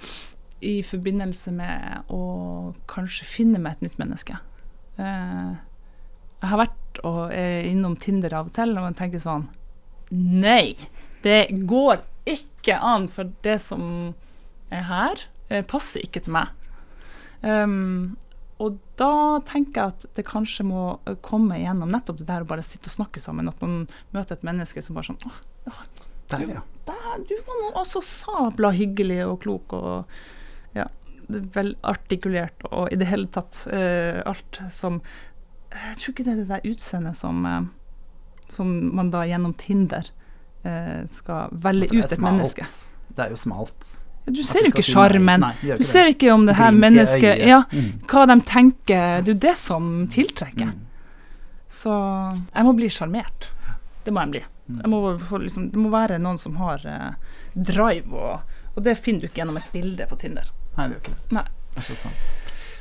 [0.61, 4.39] i forbindelse med å kanskje finne meg et nytt menneske.
[4.97, 5.51] Eh,
[6.41, 9.45] jeg har vært og innom Tinder av og til, og jeg tenker sånn
[10.11, 10.73] Nei!
[11.23, 13.83] Det går ikke an, for det som
[14.73, 15.21] er her,
[15.53, 16.49] eh, passer ikke til meg.
[17.45, 18.17] Um,
[18.61, 22.49] og da tenker jeg at det kanskje må eh, komme gjennom nettopp det der å
[22.49, 23.49] bare sitte og snakke sammen.
[23.49, 25.21] At man møter et menneske som bare sånn
[25.69, 25.81] Åh,
[26.31, 26.61] Der, ja.
[26.87, 30.13] der, du var nå også sabla hyggelig og klok og
[30.77, 30.85] ja,
[31.27, 35.01] velartikulert og i det hele tatt uh, alt som
[35.73, 37.67] Jeg tror ikke det er det der utseendet som, uh,
[38.47, 40.07] som man da gjennom Tinder
[40.63, 42.29] uh, skal velge ut et smalt.
[42.29, 42.69] menneske.
[43.11, 43.91] Det er jo smalt.
[44.31, 45.43] Du ser jo ikke sjarmen.
[45.79, 47.41] Du ser ikke om det her mennesket.
[47.47, 47.91] Ja, Mm.
[48.07, 49.21] hva de tenker.
[49.23, 50.71] Det er jo det som tiltrekker.
[50.71, 50.87] Mm.
[51.71, 51.91] Så
[52.53, 53.47] jeg må bli sjarmert.
[54.03, 54.43] Det må jeg bli.
[54.71, 54.79] Mm.
[54.81, 54.99] Jeg må
[55.43, 57.11] liksom, det må være noen som har eh,
[57.55, 60.49] drive, og, og det finner du ikke gjennom et bilde på Tinder.
[60.77, 61.35] Nei, det gjør ikke det.
[61.37, 61.45] Nei.
[61.71, 62.27] Det er så sant.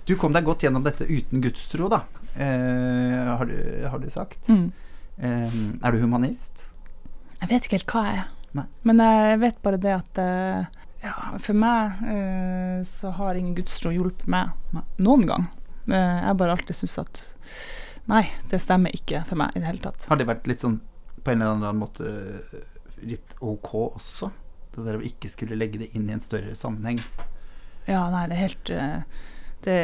[0.09, 2.03] Du kom deg godt gjennom dette uten gudstro, da.
[2.35, 4.49] Eh, har, du, har du sagt.
[4.51, 6.67] Eh, er du humanist?
[7.41, 8.29] Jeg vet ikke helt hva jeg er.
[8.59, 8.65] Nei.
[8.89, 10.65] Men jeg vet bare det at eh,
[11.03, 14.53] ja, for meg eh, så har ingen gudstro hjulpet meg
[15.01, 15.47] noen gang.
[15.89, 17.23] Eh, jeg bare alltid syns at
[18.11, 20.07] nei, det stemmer ikke for meg i det hele tatt.
[20.11, 20.81] Har det vært litt sånn
[21.25, 22.13] på en eller annen måte
[23.05, 24.31] litt ok også?
[24.75, 27.01] Det der å ikke skulle legge det inn i en større sammenheng.
[27.89, 29.25] Ja, nei, det er helt eh,
[29.65, 29.77] det,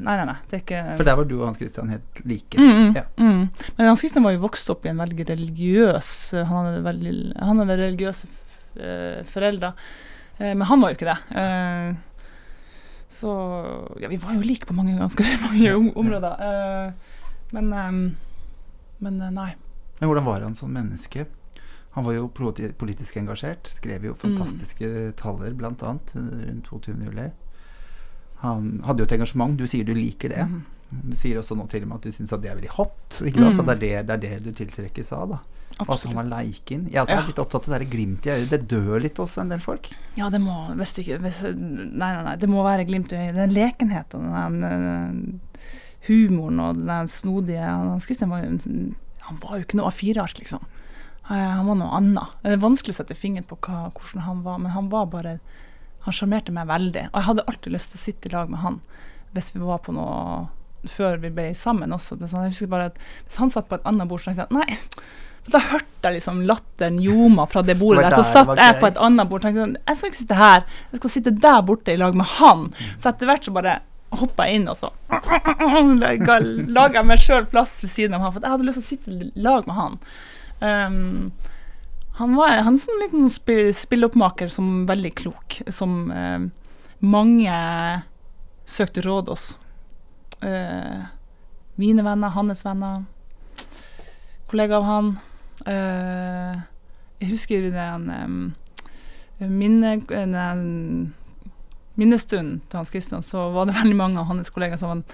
[0.00, 0.36] Nei, nei, nei.
[0.48, 2.58] Det er ikke For der var du og Hans Christian helt like.
[2.58, 3.04] Mm, mm, Ja.
[3.20, 3.44] mm.
[3.78, 7.62] Men Hans Christian var jo vokst opp i en veldig religiøs Han hadde, veldig, han
[7.62, 8.28] hadde religiøse
[8.76, 11.18] eh, foreldre, eh, men han var jo ikke det.
[11.40, 11.94] Eh,
[13.08, 13.32] så
[14.00, 16.42] Ja, vi var jo like på mange ganske mange områder.
[16.48, 16.92] Eh,
[17.56, 18.04] men ehm,
[18.98, 19.54] Men eh, nei.
[19.98, 21.26] Men hvordan var han som menneske?
[21.96, 25.72] Han var jo politisk engasjert, skrev jo fantastiske taler bl.a.
[25.72, 26.12] rundt
[26.68, 26.92] 22.
[27.06, 27.30] juli.
[28.42, 29.56] Han hadde jo et engasjement.
[29.56, 30.44] Du sier du liker det.
[30.44, 30.60] Mm.
[31.08, 33.22] Du sier også nå til og med at du syns at det er veldig hot.
[33.24, 33.56] Ikke sant?
[33.56, 33.60] Mm.
[33.62, 35.32] At det er det, det er det du tiltrekkes av.
[35.32, 36.86] da Og at han var leiken.
[36.90, 37.26] Jeg også er Ja.
[37.26, 38.48] litt opptatt av det der glimt i øyet.
[38.48, 39.90] Det dør litt hos en del folk.
[40.16, 42.36] Ja, det må hvis du ikke hvis, Nei, nei, nei.
[42.36, 43.34] Det må være glimt i øyet.
[43.36, 45.40] Den lekenheten, den den
[46.08, 48.56] humoren og den snodige Hans Christian var jo
[49.26, 50.60] Han var jo ikke noe A4-ark, liksom.
[51.28, 52.36] Eh, Han var noe annet.
[52.42, 55.40] Det er vanskelig å sette fingeren på hva, hvordan han var, men han var bare
[56.06, 57.08] Han sjarmerte meg veldig.
[57.12, 58.80] Og jeg hadde alltid lyst til å sitte i lag med han
[59.34, 60.48] hvis vi var på noe
[60.88, 62.16] før vi ble sammen også.
[62.16, 64.30] Det er sånn, jeg husker bare at Hvis han satt på et annet bord, så
[64.32, 64.78] tenkte jeg nei.
[65.46, 68.16] For da hørte jeg liksom latteren ljoma fra det bordet der.
[68.18, 70.64] Så satt jeg på et annet bord og tenkte sånn, jeg skal ikke sitte her,
[70.90, 72.64] jeg skal sitte der borte i lag med han.
[72.98, 73.76] Så etter hvert så bare
[74.16, 74.90] hoppa jeg inn, og så
[76.76, 78.90] laga jeg meg sjøl plass ved siden av han, for jeg hadde lyst til å
[78.90, 79.98] sitte i lag med han.
[80.56, 81.30] Um,
[82.16, 86.46] han var han en sånn liten sånn spill, spilloppmaker som veldig klok, som eh,
[87.04, 87.58] mange
[88.66, 89.50] søkte råd hos.
[90.40, 91.04] Uh,
[91.76, 93.04] mine venner, hans venner,
[94.48, 95.10] kollega av han.
[95.66, 96.58] Eh,
[97.20, 98.40] jeg husker den um,
[99.38, 101.14] minne, den
[101.96, 105.04] minnestunden til Hans Christian, så var det veldig mange av hans kollegaer som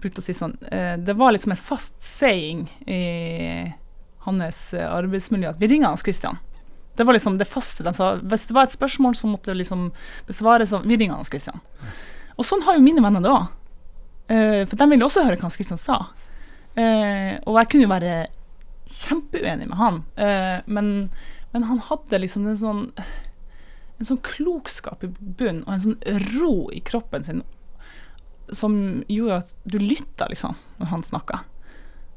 [0.00, 3.02] brukte å si sånn eh, Det var liksom en fast saying i
[4.24, 6.40] hans eh, arbeidsmiljø at vi ringer Hans Christian.
[6.96, 8.14] Det var liksom det faste de sa.
[8.22, 9.88] Hvis det var et spørsmål, så måtte det liksom
[10.28, 11.60] besvares sånn Vi ringer Hans Christian.
[12.38, 13.50] Og sånn har jo mine venner det òg.
[14.32, 15.98] Eh, for de ville også høre hva Hans Christian sa.
[16.74, 18.14] Eh, og jeg kunne jo være
[18.94, 20.90] kjempeuenig med han, eh, men,
[21.52, 22.82] men han hadde liksom en sånn
[23.98, 27.44] en sånn klokskap i bunnen og en sånn ro i kroppen sin.
[28.52, 28.74] som
[29.08, 31.38] gjorde at du lytta, liksom, når han snakka.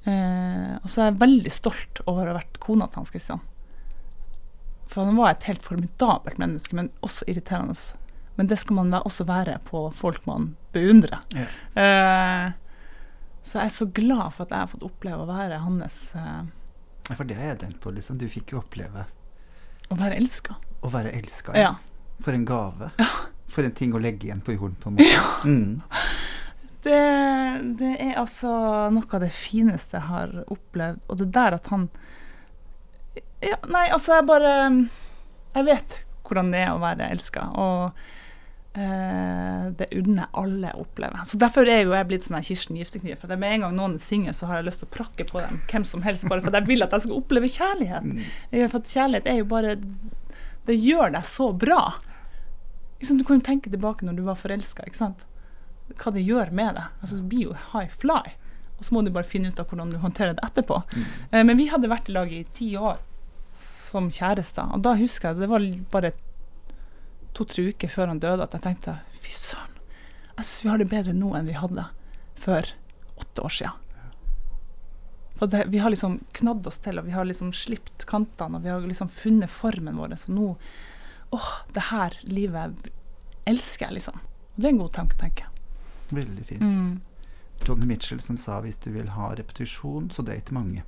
[0.03, 3.39] Eh, og så er jeg veldig stolt over å ha vært kona til Hans Christian.
[4.91, 7.77] For han var et helt formidabelt menneske, men også irriterende.
[8.35, 11.23] Men det skal man også være på folk man beundrer.
[11.31, 11.47] Ja.
[11.79, 12.51] Eh,
[13.47, 16.43] så jeg er så glad for at jeg har fått oppleve å være hans eh,
[17.15, 18.17] For det har jeg tenkt på, liksom.
[18.19, 19.05] Du fikk jo oppleve
[19.87, 20.57] Å være elska.
[20.83, 21.53] å være elska.
[21.57, 21.75] Ja.
[22.23, 22.89] For en gave.
[23.47, 25.47] For en ting å legge igjen på jorden, på en måte.
[25.47, 25.81] Mm.
[26.83, 26.99] Det,
[27.79, 28.51] det er altså
[28.93, 30.99] noe av det fineste jeg har opplevd.
[31.07, 31.87] Og det der at han
[33.41, 34.53] ja, Nei, altså, jeg bare
[35.55, 35.97] Jeg vet
[36.27, 37.99] hvordan det er å være elska, og
[38.77, 41.23] det unner alle å oppleve.
[41.25, 43.17] Så Derfor er jo jeg blitt sånn Kirsten Giftekniv.
[43.21, 45.41] For med en gang noen er singel, så har jeg lyst til å prakke på
[45.41, 48.11] dem hvem som helst, bare for jeg vil at jeg skal oppleve kjærlighet.
[48.51, 49.77] Eh, For kjærlighet er jo bare
[50.67, 51.93] Det gjør deg så bra.
[52.99, 54.83] Du kan jo tenke tilbake når du var forelska.
[54.91, 56.87] Hva det gjør med deg.
[57.01, 58.35] Altså, du blir jo high fly.
[58.77, 60.83] Og så må du bare finne ut av hvordan du håndterer det etterpå.
[61.31, 62.99] Eh, men vi hadde vært i lag i ti år
[63.87, 64.67] som kjærester.
[64.75, 65.63] Og da husker jeg det var
[65.93, 66.11] bare
[67.37, 69.75] to-tre uker før han døde at jeg tenkte fy søren,
[70.37, 71.87] jeg syns vi har det bedre nå enn vi hadde
[72.37, 72.73] for
[73.17, 73.83] åtte år siden.
[75.37, 78.63] For det, vi har liksom knadd oss til, og vi har liksom slipt kantene, og
[78.65, 80.15] vi har liksom funnet formen vår.
[80.17, 80.55] Så nå
[81.35, 82.89] åh, det her livet
[83.45, 84.17] elsker jeg, liksom.
[84.55, 85.53] Og det er en god tanke, tenker jeg.
[86.17, 86.61] Veldig fint.
[86.61, 87.01] Mm.
[87.65, 90.85] Johnny Mitchell som sa hvis du vil ha repetisjon, så date mange.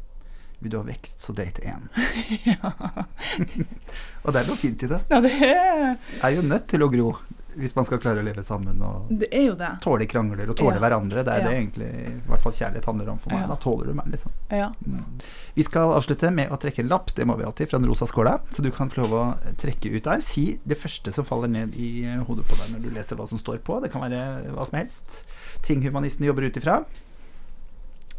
[0.62, 1.88] Vil du ha vekst, så date én.
[4.24, 5.02] og det er noe fint i det.
[5.12, 7.12] Ja, det er, Er jo nødt til å gro
[7.60, 9.68] hvis man skal klare å leve sammen og det er jo det.
[9.84, 10.80] tåle krangler og tåle Ja.
[10.84, 11.24] hverandre.
[11.26, 11.48] Det er Ja.
[11.50, 13.42] det egentlig i hvert fall kjærlighet handler om for meg.
[13.42, 13.48] Ja.
[13.48, 14.32] Da tåler du meg, liksom.
[14.52, 14.70] Ja.
[14.86, 15.04] Mm.
[15.56, 18.06] Vi skal avslutte med å trekke en lapp, det må vi alltid, fra den rosa
[18.06, 18.40] skåla.
[18.52, 20.22] Så du kan få lov å trekke ut der.
[20.22, 23.40] Si det første som faller ned i hodet på deg når du leser hva som
[23.42, 23.82] står på.
[23.82, 25.24] Det kan være hva som helst.
[25.62, 26.86] Ting humanistene jobber ut ifra.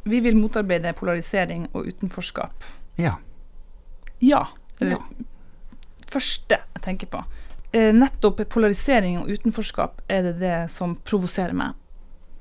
[0.05, 2.65] Vi vil motarbeide polarisering og utenforskap.
[2.99, 3.17] Ja.
[4.21, 4.47] Ja.
[4.81, 4.99] Eller Ja.
[6.11, 7.25] første jeg tenker på.
[7.73, 11.75] Eh, nettopp polarisering og utenforskap er det det som provoserer meg.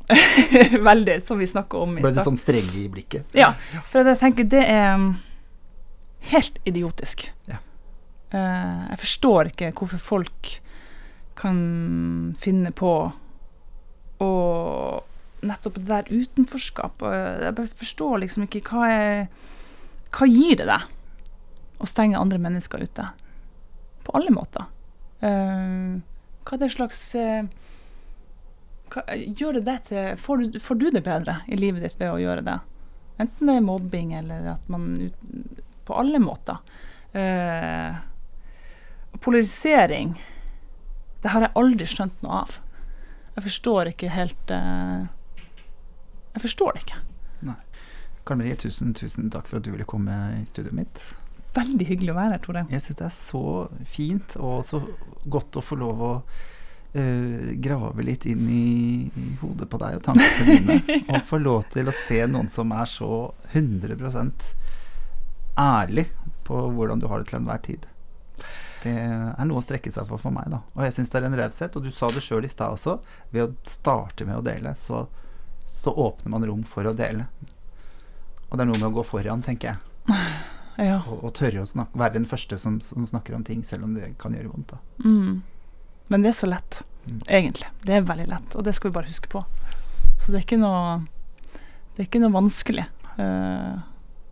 [0.89, 2.25] Veldig, som vi snakka om i Ble du stad.
[2.31, 3.27] sånn streng i blikket?
[3.37, 3.51] Ja,
[3.91, 5.11] for jeg tenker det er mm,
[6.31, 7.27] helt idiotisk.
[7.45, 7.59] Ja.
[8.31, 10.55] Eh, jeg forstår ikke hvorfor folk
[11.39, 12.89] kan finne på
[14.19, 14.31] å
[15.41, 17.03] Nettopp det der utenforskap.
[17.05, 19.27] Jeg bare forstår liksom ikke hva er
[20.11, 20.87] Hva gir det deg
[21.79, 23.05] å stenge andre mennesker ute?
[24.03, 24.65] På alle måter.
[25.21, 25.99] Eh,
[26.43, 27.45] hva er det slags eh,
[28.89, 32.13] hva, gjør det det til får du, får du det bedre i livet ditt ved
[32.13, 32.57] å gjøre det?
[33.19, 35.11] Enten det er mobbing eller at man
[35.85, 36.59] På alle måter.
[37.17, 37.95] Eh,
[39.19, 40.11] polarisering,
[41.23, 42.59] det har jeg aldri skjønt noe av.
[43.33, 45.07] Jeg forstår ikke helt eh,
[46.39, 46.99] Jeg forstår det ikke.
[48.29, 51.01] Karl-Marie, tusen, tusen takk for at du ville komme i studioet mitt.
[51.55, 52.63] Veldig hyggelig å være her, Tore.
[52.69, 53.43] Jeg syns det er så
[53.89, 54.83] fint og så
[55.25, 56.13] godt å få lov å
[56.89, 60.95] Uh, grave litt inn i, i hodet på deg og tankene dine.
[61.11, 63.09] og få lov til å se noen som er så
[63.51, 64.47] 100%
[65.61, 66.07] ærlig
[66.49, 67.85] på hvordan du har det til enhver tid.
[68.81, 70.63] Det er noe å strekke seg for for meg, da.
[70.73, 71.77] Og jeg syns det er en raushet.
[71.77, 72.97] Og du sa det sjøl i stad også.
[73.37, 75.05] Ved å starte med å dele, så,
[75.69, 77.27] så åpner man rom for å dele.
[78.49, 79.79] Og det er noe med å gå foran, tenker jeg.
[80.79, 81.01] Ja.
[81.11, 83.97] Og, og tørre å snakke, være den første som, som snakker om ting, selv om
[83.97, 84.69] det kan gjøre vondt.
[85.03, 85.41] Mm.
[86.07, 86.77] Men det er så lett,
[87.09, 87.19] Mm.
[87.27, 87.67] egentlig.
[87.83, 89.41] Det er veldig lett, og det skal vi bare huske på.
[90.19, 91.01] Så det er ikke noe,
[91.95, 92.85] det er ikke noe vanskelig.
[93.17, 93.79] Uh,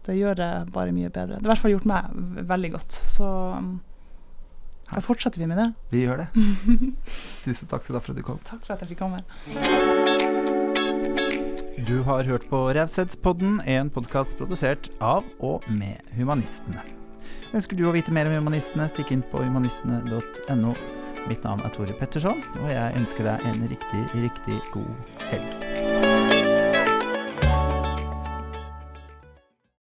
[0.08, 1.40] det gjør det bare mye bedre.
[1.40, 3.00] Det har i hvert fall gjort meg veldig godt.
[3.18, 3.28] Så
[3.58, 3.72] um,
[4.94, 5.70] da fortsetter vi med det.
[5.92, 6.30] Vi gjør det.
[7.48, 8.40] Tusen takk skal du ha for at du kom.
[8.48, 10.36] Takk for at jeg fikk komme.
[11.88, 16.84] Du har hørt på Raushetspodden, en podkast produsert av og med Humanistene.
[17.56, 20.76] Ønsker du å vite mer om Humanistene, stikk inn på humanistene.no.
[21.32, 26.17] Mitt navn er Tore Petterson, og jeg ønsker deg en riktig, riktig god helg.